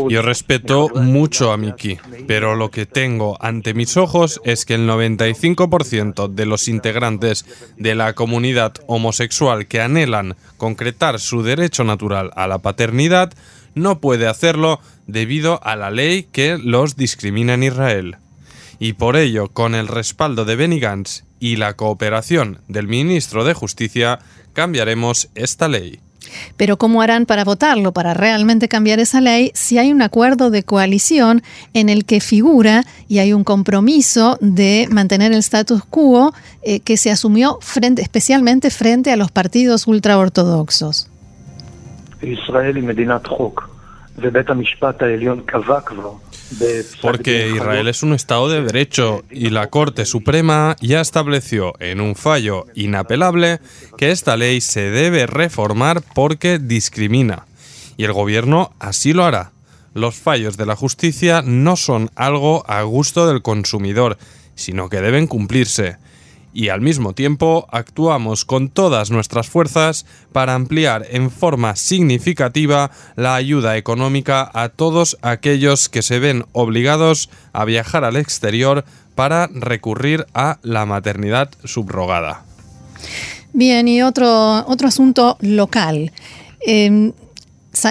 Yo 0.09 0.23
respeto 0.23 0.89
mucho 0.95 1.53
a 1.53 1.57
Miki, 1.57 1.99
pero 2.27 2.55
lo 2.55 2.71
que 2.71 2.87
tengo 2.87 3.37
ante 3.41 3.75
mis 3.75 3.97
ojos 3.97 4.41
es 4.45 4.65
que 4.65 4.75
el 4.75 4.89
95% 4.89 6.29
de 6.29 6.47
los 6.47 6.69
integrantes 6.69 7.45
de 7.77 7.95
la 7.95 8.15
comunidad 8.15 8.73
homosexual 8.87 9.67
que 9.67 9.81
anhelan 9.81 10.37
concretar 10.57 11.19
su 11.21 11.43
derecho 11.43 11.85
natural 11.85 12.31
a 12.37 12.47
la 12.47 12.59
paternidad 12.59 13.35
no 13.75 14.01
puede 14.01 14.27
hacerlo 14.27 14.81
debido 15.07 15.61
a 15.65 15.77
la 15.77 15.91
ley 15.91 16.27
que 16.31 16.59
los 16.59 16.97
discrimina 16.97 17.55
en 17.55 17.65
Israel. 17.65 18.17
Y 18.79 18.95
por 18.95 19.17
ello, 19.17 19.49
con 19.49 19.75
el 19.75 19.89
respaldo 19.89 20.45
de 20.45 20.57
Benny 20.57 20.81
Gantz 20.81 21.25
y 21.41 21.57
la 21.57 21.75
cooperación 21.75 22.59
del 22.69 22.89
ministro 22.89 23.45
de 23.45 23.55
Justicia, 23.55 24.19
cambiaremos 24.53 25.29
esta 25.35 25.69
ley. 25.69 26.01
Pero 26.57 26.77
¿cómo 26.79 27.03
harán 27.03 27.27
para 27.27 27.45
votarlo, 27.45 27.93
para 27.93 28.15
realmente 28.15 28.69
cambiar 28.69 28.99
esa 28.99 29.21
ley, 29.21 29.53
si 29.55 29.79
hay 29.79 29.93
un 29.93 30.03
acuerdo 30.03 30.51
de 30.51 30.63
coalición 30.63 31.43
en 31.75 31.89
el 31.89 32.05
que 32.05 32.21
figura 32.21 32.85
y 33.09 33.19
hay 33.19 33.33
un 33.33 33.45
compromiso 33.45 34.39
de 34.41 34.89
mantener 34.91 35.33
el 35.33 35.39
status 35.39 35.85
quo 35.85 36.35
eh, 36.63 36.81
que 36.81 36.97
se 36.97 37.11
asumió 37.11 37.59
especialmente 37.99 38.71
frente 38.71 39.13
a 39.13 39.17
los 39.17 39.31
partidos 39.31 39.87
ultraortodoxos? 39.87 41.09
Israel 42.25 42.79
y 42.79 42.83
porque 47.01 47.49
Israel 47.49 47.89
es 47.89 48.03
un 48.03 48.13
Estado 48.13 48.49
de 48.49 48.63
Derecho 48.63 49.25
y 49.31 49.51
la 49.51 49.71
Corte 49.71 50.05
Suprema 50.05 50.77
ya 50.81 51.01
estableció 51.01 51.73
en 51.81 52.01
un 52.01 52.15
fallo 52.15 52.67
inapelable 52.75 53.61
que 53.97 54.11
esta 54.11 54.37
ley 54.37 54.61
se 54.61 54.91
debe 54.91 55.27
reformar 55.27 56.03
porque 56.15 56.59
discrimina. 56.59 57.47
Y 57.97 58.05
el 58.05 58.13
gobierno 58.13 58.73
así 58.79 59.13
lo 59.13 59.25
hará. 59.25 59.53
Los 59.95 60.17
fallos 60.17 60.57
de 60.57 60.67
la 60.67 60.77
justicia 60.77 61.43
no 61.43 61.77
son 61.77 62.11
algo 62.15 62.65
a 62.69 62.83
gusto 62.83 63.27
del 63.27 63.43
consumidor, 63.43 64.19
sino 64.55 64.89
que 64.89 65.01
deben 65.01 65.27
cumplirse 65.27 65.97
y 66.55 66.69
al 66.69 66.81
mismo 66.81 67.13
tiempo 67.13 67.67
actuamos 67.71 68.45
con 68.45 68.69
todas 68.69 69.11
nuestras 69.11 69.49
fuerzas 69.49 70.07
para 70.33 70.55
ampliar 70.55 71.05
en 71.11 71.31
forma 71.31 71.77
significativa 71.77 72.91
la 73.17 73.35
ayuda 73.35 73.77
económica 73.77 74.51
a 74.55 74.71
todos 74.71 75.19
aquellos 75.21 75.89
que 75.89 76.03
se 76.03 76.21
ven 76.21 76.45
obligados 76.53 77.29
a 77.53 77.65
viajar 77.65 78.05
al 78.05 78.17
exterior 78.17 78.85
para 79.15 79.49
recurrir 79.49 80.27
a 80.33 80.59
la 80.63 80.87
maternidad 80.87 81.51
subrogada. 81.65 82.45
Bien, 83.53 83.87
y 83.87 84.03
otro, 84.03 84.67
otro 84.67 84.89
asunto 84.89 85.37
local. 85.41 86.13
Em, 86.61 87.13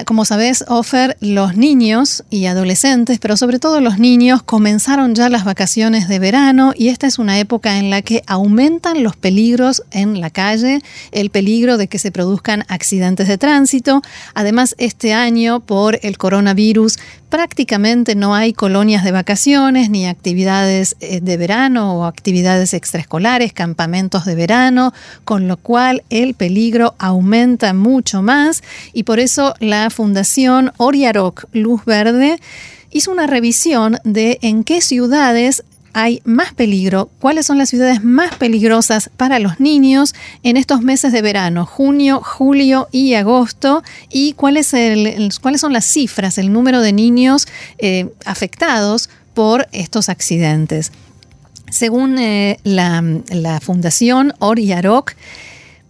como 0.05 0.25
sabes, 0.25 0.63
Ofer, 0.67 1.17
los 1.19 1.55
niños 1.55 2.23
y 2.29 2.45
adolescentes, 2.45 3.19
pero 3.19 3.37
sobre 3.37 3.59
todo 3.59 3.81
los 3.81 3.99
niños, 3.99 4.43
comenzaron 4.43 5.15
ya 5.15 5.29
las 5.29 5.45
vacaciones 5.45 6.07
de 6.07 6.19
verano 6.19 6.73
y 6.75 6.89
esta 6.89 7.07
es 7.07 7.19
una 7.19 7.39
época 7.39 7.77
en 7.77 7.89
la 7.89 8.01
que 8.01 8.23
aumentan 8.27 9.03
los 9.03 9.15
peligros 9.15 9.83
en 9.91 10.19
la 10.19 10.29
calle, 10.29 10.81
el 11.11 11.29
peligro 11.29 11.77
de 11.77 11.87
que 11.87 11.99
se 11.99 12.11
produzcan 12.11 12.65
accidentes 12.67 13.27
de 13.27 13.37
tránsito. 13.37 14.01
Además, 14.33 14.75
este 14.77 15.13
año, 15.13 15.59
por 15.59 15.99
el 16.01 16.17
coronavirus, 16.17 16.97
prácticamente 17.33 18.13
no 18.13 18.35
hay 18.35 18.53
colonias 18.53 19.03
de 19.03 19.11
vacaciones 19.11 19.89
ni 19.89 20.05
actividades 20.05 20.95
eh, 20.99 21.19
de 21.19 21.35
verano 21.35 21.97
o 21.97 22.05
actividades 22.05 22.75
extraescolares, 22.75 23.53
campamentos 23.53 24.25
de 24.25 24.35
verano, 24.35 24.93
con 25.25 25.47
lo 25.47 25.57
cual 25.57 26.03
el 26.11 26.35
peligro 26.35 26.93
aumenta 26.99 27.73
mucho 27.73 28.21
más. 28.21 28.61
Y 28.93 29.01
por 29.01 29.19
eso 29.19 29.55
la 29.59 29.89
Fundación 29.89 30.73
Oriarok 30.77 31.45
Luz 31.53 31.83
Verde 31.85 32.39
hizo 32.91 33.11
una 33.11 33.25
revisión 33.25 33.97
de 34.03 34.37
en 34.43 34.63
qué 34.63 34.79
ciudades 34.79 35.63
hay 35.93 36.21
más 36.25 36.53
peligro, 36.53 37.09
cuáles 37.19 37.45
son 37.45 37.57
las 37.57 37.69
ciudades 37.69 38.03
más 38.03 38.35
peligrosas 38.35 39.09
para 39.15 39.39
los 39.39 39.59
niños 39.59 40.15
en 40.41 40.57
estos 40.57 40.81
meses 40.81 41.13
de 41.13 41.21
verano, 41.21 41.65
junio, 41.65 42.21
julio 42.23 42.87
y 42.91 43.13
agosto, 43.13 43.83
y 44.09 44.33
cuáles 44.33 44.67
son 44.67 45.73
las 45.73 45.85
cifras, 45.85 46.37
el 46.37 46.51
número 46.51 46.81
de 46.81 46.93
niños 46.93 47.47
eh, 47.77 48.09
afectados 48.25 49.09
por 49.33 49.67
estos 49.71 50.09
accidentes. 50.09 50.91
Según 51.69 52.17
eh, 52.19 52.59
la, 52.63 53.03
la, 53.29 53.59
Fundación 53.59 54.33
Oriarok, 54.39 55.13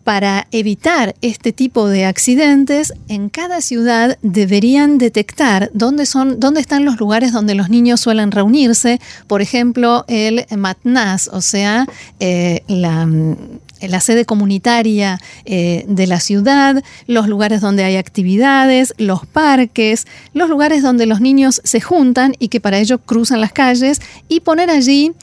para 0.03 0.47
evitar 0.51 1.15
este 1.21 1.53
tipo 1.53 1.87
de 1.87 2.05
accidentes, 2.05 2.93
en 3.07 3.29
cada 3.29 3.61
ciudad 3.61 4.17
deberían 4.21 4.97
detectar 4.97 5.71
dónde, 5.73 6.05
son, 6.05 6.39
dónde 6.39 6.61
están 6.61 6.85
los 6.85 6.99
lugares 6.99 7.31
donde 7.31 7.55
los 7.55 7.69
niños 7.69 8.01
suelen 8.01 8.31
reunirse. 8.31 8.99
Por 9.27 9.41
ejemplo, 9.41 10.03
el 10.07 10.45
matnaz, 10.57 11.29
o 11.29 11.41
sea, 11.41 11.87
eh, 12.19 12.63
la, 12.67 13.99
sede 14.01 14.25
comunitaria 14.25 15.19
eh, 15.45 15.85
de 15.87 16.07
la 16.07 16.19
ciudad, 16.19 16.83
los 17.07 17.27
lugares 17.27 17.61
donde 17.61 17.83
hay 17.83 17.95
actividades, 17.95 18.93
los 18.97 19.25
parques, 19.25 20.05
los 20.33 20.49
lugares 20.49 20.81
donde 20.81 21.05
los 21.05 21.21
niños 21.21 21.61
se 21.63 21.79
juntan 21.79 22.35
y 22.39 22.49
que 22.49 22.59
para 22.59 22.79
ello 22.79 22.97
cruzan 22.97 23.39
las 23.39 23.53
calles 23.53 24.01
y 24.27 24.41
poner 24.41 24.69
allí 24.69 25.13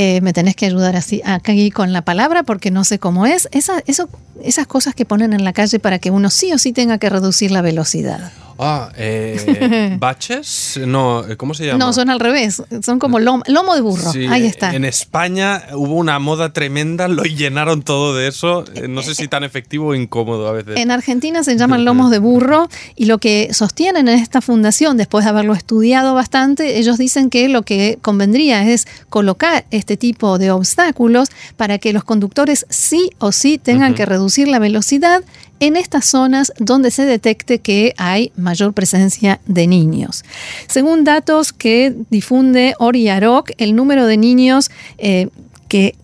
eh, 0.00 0.20
me 0.20 0.32
tenés 0.32 0.54
que 0.54 0.64
ayudar 0.64 0.94
así 0.94 1.20
aquí 1.24 1.72
con 1.72 1.92
la 1.92 2.02
palabra 2.02 2.44
porque 2.44 2.70
no 2.70 2.84
sé 2.84 3.00
cómo 3.00 3.26
es. 3.26 3.48
Esa, 3.50 3.82
eso, 3.86 4.08
esas 4.40 4.68
cosas 4.68 4.94
que 4.94 5.04
ponen 5.04 5.32
en 5.32 5.42
la 5.42 5.52
calle 5.52 5.80
para 5.80 5.98
que 5.98 6.12
uno 6.12 6.30
sí 6.30 6.52
o 6.52 6.58
sí 6.58 6.72
tenga 6.72 6.98
que 6.98 7.10
reducir 7.10 7.50
la 7.50 7.62
velocidad. 7.62 8.30
Ah, 8.58 8.90
eh, 8.96 9.96
baches, 10.00 10.80
no, 10.84 11.24
eh, 11.24 11.36
¿cómo 11.36 11.54
se 11.54 11.66
llama? 11.66 11.78
No, 11.78 11.92
son 11.92 12.10
al 12.10 12.18
revés, 12.18 12.60
son 12.82 12.98
como 12.98 13.20
lomo, 13.20 13.44
de 13.46 13.80
burro, 13.80 14.10
ahí 14.30 14.46
está. 14.46 14.74
En 14.74 14.84
España 14.84 15.62
hubo 15.74 15.94
una 15.94 16.18
moda 16.18 16.52
tremenda, 16.52 17.06
lo 17.06 17.22
llenaron 17.22 17.82
todo 17.82 18.16
de 18.16 18.26
eso, 18.26 18.64
eh, 18.74 18.88
no 18.88 19.02
sé 19.02 19.14
si 19.14 19.28
tan 19.28 19.44
efectivo 19.44 19.88
o 19.88 19.94
incómodo 19.94 20.48
a 20.48 20.52
veces. 20.52 20.76
En 20.76 20.90
Argentina 20.90 21.44
se 21.44 21.56
llaman 21.56 21.84
lomos 21.84 22.10
de 22.10 22.18
burro 22.18 22.68
y 22.96 23.04
lo 23.04 23.18
que 23.18 23.50
sostienen 23.52 24.08
en 24.08 24.18
esta 24.18 24.40
fundación, 24.40 24.96
después 24.96 25.24
de 25.24 25.30
haberlo 25.30 25.54
estudiado 25.54 26.14
bastante, 26.14 26.78
ellos 26.78 26.98
dicen 26.98 27.30
que 27.30 27.48
lo 27.48 27.62
que 27.62 27.98
convendría 28.02 28.68
es 28.68 28.88
colocar 29.08 29.66
este 29.70 29.96
tipo 29.96 30.38
de 30.38 30.50
obstáculos 30.50 31.28
para 31.56 31.78
que 31.78 31.92
los 31.92 32.02
conductores 32.02 32.66
sí 32.70 33.10
o 33.18 33.30
sí 33.30 33.58
tengan 33.58 33.94
que 33.94 34.04
reducir 34.04 34.48
la 34.48 34.58
velocidad 34.58 35.22
en 35.60 35.76
estas 35.76 36.04
zonas 36.06 36.52
donde 36.58 36.90
se 36.90 37.04
detecte 37.04 37.58
que 37.58 37.94
hay 37.96 38.32
mayor 38.36 38.72
presencia 38.72 39.40
de 39.46 39.66
niños. 39.66 40.24
Según 40.66 41.04
datos 41.04 41.52
que 41.52 41.94
difunde 42.10 42.74
Oriarok, 42.78 43.50
el 43.58 43.74
número 43.74 44.06
de 44.06 44.16
niños 44.16 44.70
eh, 44.98 45.28
que 45.68 45.94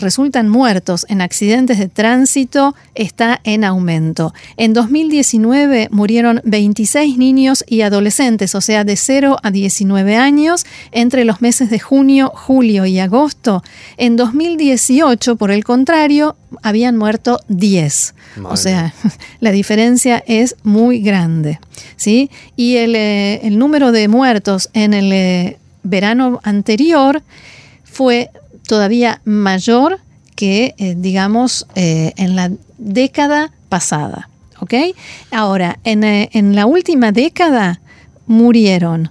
resultan 0.00 0.48
muertos 0.48 1.06
en 1.08 1.20
accidentes 1.20 1.78
de 1.78 1.88
tránsito 1.88 2.74
está 2.94 3.40
en 3.44 3.64
aumento. 3.64 4.34
En 4.56 4.72
2019 4.72 5.88
murieron 5.90 6.40
26 6.44 7.18
niños 7.18 7.64
y 7.68 7.82
adolescentes, 7.82 8.54
o 8.54 8.60
sea, 8.60 8.84
de 8.84 8.96
0 8.96 9.36
a 9.42 9.50
19 9.50 10.16
años, 10.16 10.64
entre 10.92 11.24
los 11.24 11.40
meses 11.40 11.70
de 11.70 11.78
junio, 11.78 12.32
julio 12.34 12.86
y 12.86 12.98
agosto. 12.98 13.62
En 13.96 14.16
2018, 14.16 15.36
por 15.36 15.50
el 15.50 15.64
contrario, 15.64 16.36
habían 16.62 16.96
muerto 16.96 17.40
10. 17.48 18.14
O 18.44 18.56
sea, 18.56 18.94
la 19.40 19.52
diferencia 19.52 20.22
es 20.26 20.56
muy 20.62 21.00
grande. 21.00 21.58
¿sí? 21.96 22.30
Y 22.56 22.76
el, 22.76 22.94
eh, 22.96 23.40
el 23.46 23.58
número 23.58 23.92
de 23.92 24.08
muertos 24.08 24.70
en 24.72 24.94
el 24.94 25.12
eh, 25.12 25.58
verano 25.82 26.40
anterior 26.42 27.22
fue 27.84 28.30
todavía 28.70 29.20
mayor 29.24 29.98
que, 30.36 30.74
eh, 30.78 30.94
digamos, 30.96 31.66
en 31.74 32.36
la 32.36 32.52
década 32.78 33.50
pasada. 33.68 34.28
¿Ok? 34.60 34.74
Ahora, 35.32 35.80
en, 35.84 36.04
en 36.04 36.54
la 36.54 36.66
última 36.66 37.10
década 37.10 37.80
murieron 38.26 39.10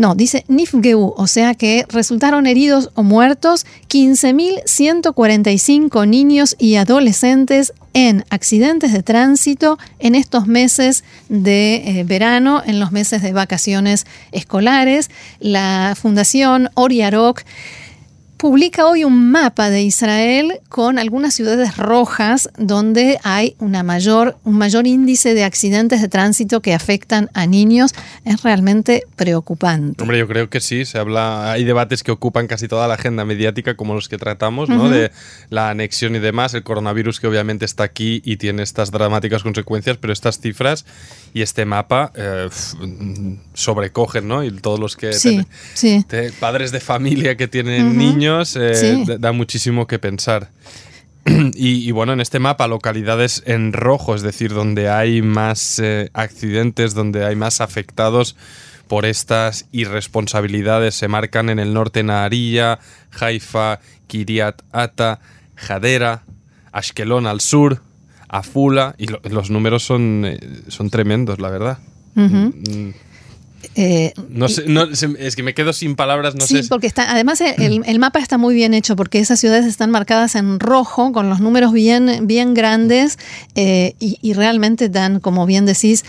no, 0.00 0.14
dice 0.14 0.44
Nifgeu, 0.48 1.12
o 1.14 1.26
sea 1.26 1.54
que 1.54 1.84
resultaron 1.90 2.46
heridos 2.46 2.88
o 2.94 3.02
muertos 3.02 3.66
15.145 3.90 6.08
niños 6.08 6.56
y 6.58 6.76
adolescentes 6.76 7.74
en 7.92 8.24
accidentes 8.30 8.94
de 8.94 9.02
tránsito 9.02 9.78
en 9.98 10.14
estos 10.14 10.46
meses 10.46 11.04
de 11.28 11.82
eh, 11.84 12.04
verano, 12.04 12.62
en 12.64 12.80
los 12.80 12.92
meses 12.92 13.20
de 13.20 13.34
vacaciones 13.34 14.06
escolares. 14.32 15.10
La 15.38 15.94
Fundación 16.00 16.70
Oriarok 16.76 17.42
publica 18.40 18.86
hoy 18.86 19.04
un 19.04 19.30
mapa 19.30 19.68
de 19.68 19.82
Israel 19.82 20.60
con 20.70 20.98
algunas 20.98 21.34
ciudades 21.34 21.76
rojas 21.76 22.48
donde 22.56 23.18
hay 23.22 23.54
una 23.58 23.82
mayor, 23.82 24.38
un 24.44 24.56
mayor 24.56 24.86
índice 24.86 25.34
de 25.34 25.44
accidentes 25.44 26.00
de 26.00 26.08
tránsito 26.08 26.62
que 26.62 26.72
afectan 26.72 27.28
a 27.34 27.46
niños. 27.46 27.92
Es 28.24 28.42
realmente 28.42 29.02
preocupante. 29.14 30.02
Hombre, 30.02 30.18
yo 30.18 30.26
creo 30.26 30.48
que 30.48 30.60
sí. 30.60 30.86
Se 30.86 30.98
habla, 30.98 31.52
hay 31.52 31.64
debates 31.64 32.02
que 32.02 32.12
ocupan 32.12 32.46
casi 32.46 32.66
toda 32.66 32.88
la 32.88 32.94
agenda 32.94 33.26
mediática, 33.26 33.76
como 33.76 33.92
los 33.92 34.08
que 34.08 34.16
tratamos, 34.16 34.70
¿no? 34.70 34.88
De 34.88 35.12
la 35.50 35.68
anexión 35.68 36.16
y 36.16 36.18
demás, 36.18 36.54
el 36.54 36.62
coronavirus 36.62 37.20
que 37.20 37.26
obviamente 37.26 37.66
está 37.66 37.84
aquí 37.84 38.22
y 38.24 38.38
tiene 38.38 38.62
estas 38.62 38.90
dramáticas 38.90 39.42
consecuencias, 39.42 39.98
pero 39.98 40.14
estas 40.14 40.40
cifras 40.40 40.86
y 41.34 41.42
este 41.42 41.66
mapa 41.66 42.10
eh, 42.14 42.48
sobrecogen, 43.52 44.26
¿no? 44.26 44.42
Y 44.42 44.50
todos 44.50 44.80
los 44.80 44.96
que 44.96 45.12
sí, 45.12 45.44
sí. 45.74 46.06
padres 46.40 46.72
de 46.72 46.80
familia 46.80 47.36
que 47.36 47.46
tienen 47.46 47.98
niños 47.98 48.29
eh, 48.56 49.04
da 49.18 49.32
muchísimo 49.32 49.86
que 49.86 49.98
pensar. 49.98 50.50
Y, 51.54 51.90
bueno, 51.92 52.12
en 52.12 52.20
este 52.20 52.38
mapa, 52.38 52.66
localidades 52.66 53.42
en 53.46 53.72
rojo, 53.72 54.14
es 54.14 54.22
decir, 54.22 54.52
donde 54.52 54.88
hay 54.88 55.22
más 55.22 55.78
eh, 55.78 56.10
accidentes, 56.14 56.94
donde 56.94 57.24
hay 57.24 57.36
más 57.36 57.60
afectados 57.60 58.36
por 58.88 59.04
estas 59.04 59.66
irresponsabilidades, 59.70 60.94
se 60.94 61.08
marcan 61.08 61.48
en 61.48 61.58
el 61.58 61.72
norte 61.74 62.02
Nahariya, 62.02 62.80
Haifa, 63.20 63.80
Kiryat 64.08 64.62
Ata, 64.72 65.20
Jadera, 65.54 66.24
Ashkelon 66.72 67.26
al 67.26 67.40
sur, 67.40 67.82
Afula, 68.28 68.94
y 68.98 69.06
los 69.28 69.50
números 69.50 69.84
son, 69.84 70.24
eh, 70.24 70.40
son 70.68 70.90
tremendos, 70.90 71.38
la 71.38 71.50
verdad. 71.50 71.78
Eh, 73.74 74.12
no 74.28 74.48
sé, 74.48 74.64
es 75.18 75.36
que 75.36 75.42
me 75.42 75.54
quedo 75.54 75.72
sin 75.72 75.96
palabras, 75.96 76.34
no 76.34 76.46
sí, 76.46 76.62
porque 76.68 76.86
está, 76.86 77.10
además 77.10 77.40
el, 77.40 77.98
mapa 77.98 78.18
está 78.18 78.38
muy 78.38 78.54
bien 78.54 78.74
hecho 78.74 78.96
porque 78.96 79.18
esas 79.18 79.38
ciudades 79.38 79.66
están 79.66 79.90
marcadas 79.90 80.34
en 80.34 80.60
rojo 80.60 81.12
con 81.12 81.28
los 81.28 81.40
números 81.40 81.72
bien, 81.72 82.26
bien 82.26 82.54
grandes 82.54 83.18
eh, 83.54 83.94
y, 83.98 84.32
realmente 84.32 84.88
dan, 84.88 85.20
como 85.20 85.46
bien 85.46 85.66
decís, 85.66 86.04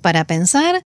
para 0.00 0.24
pensar. 0.24 0.82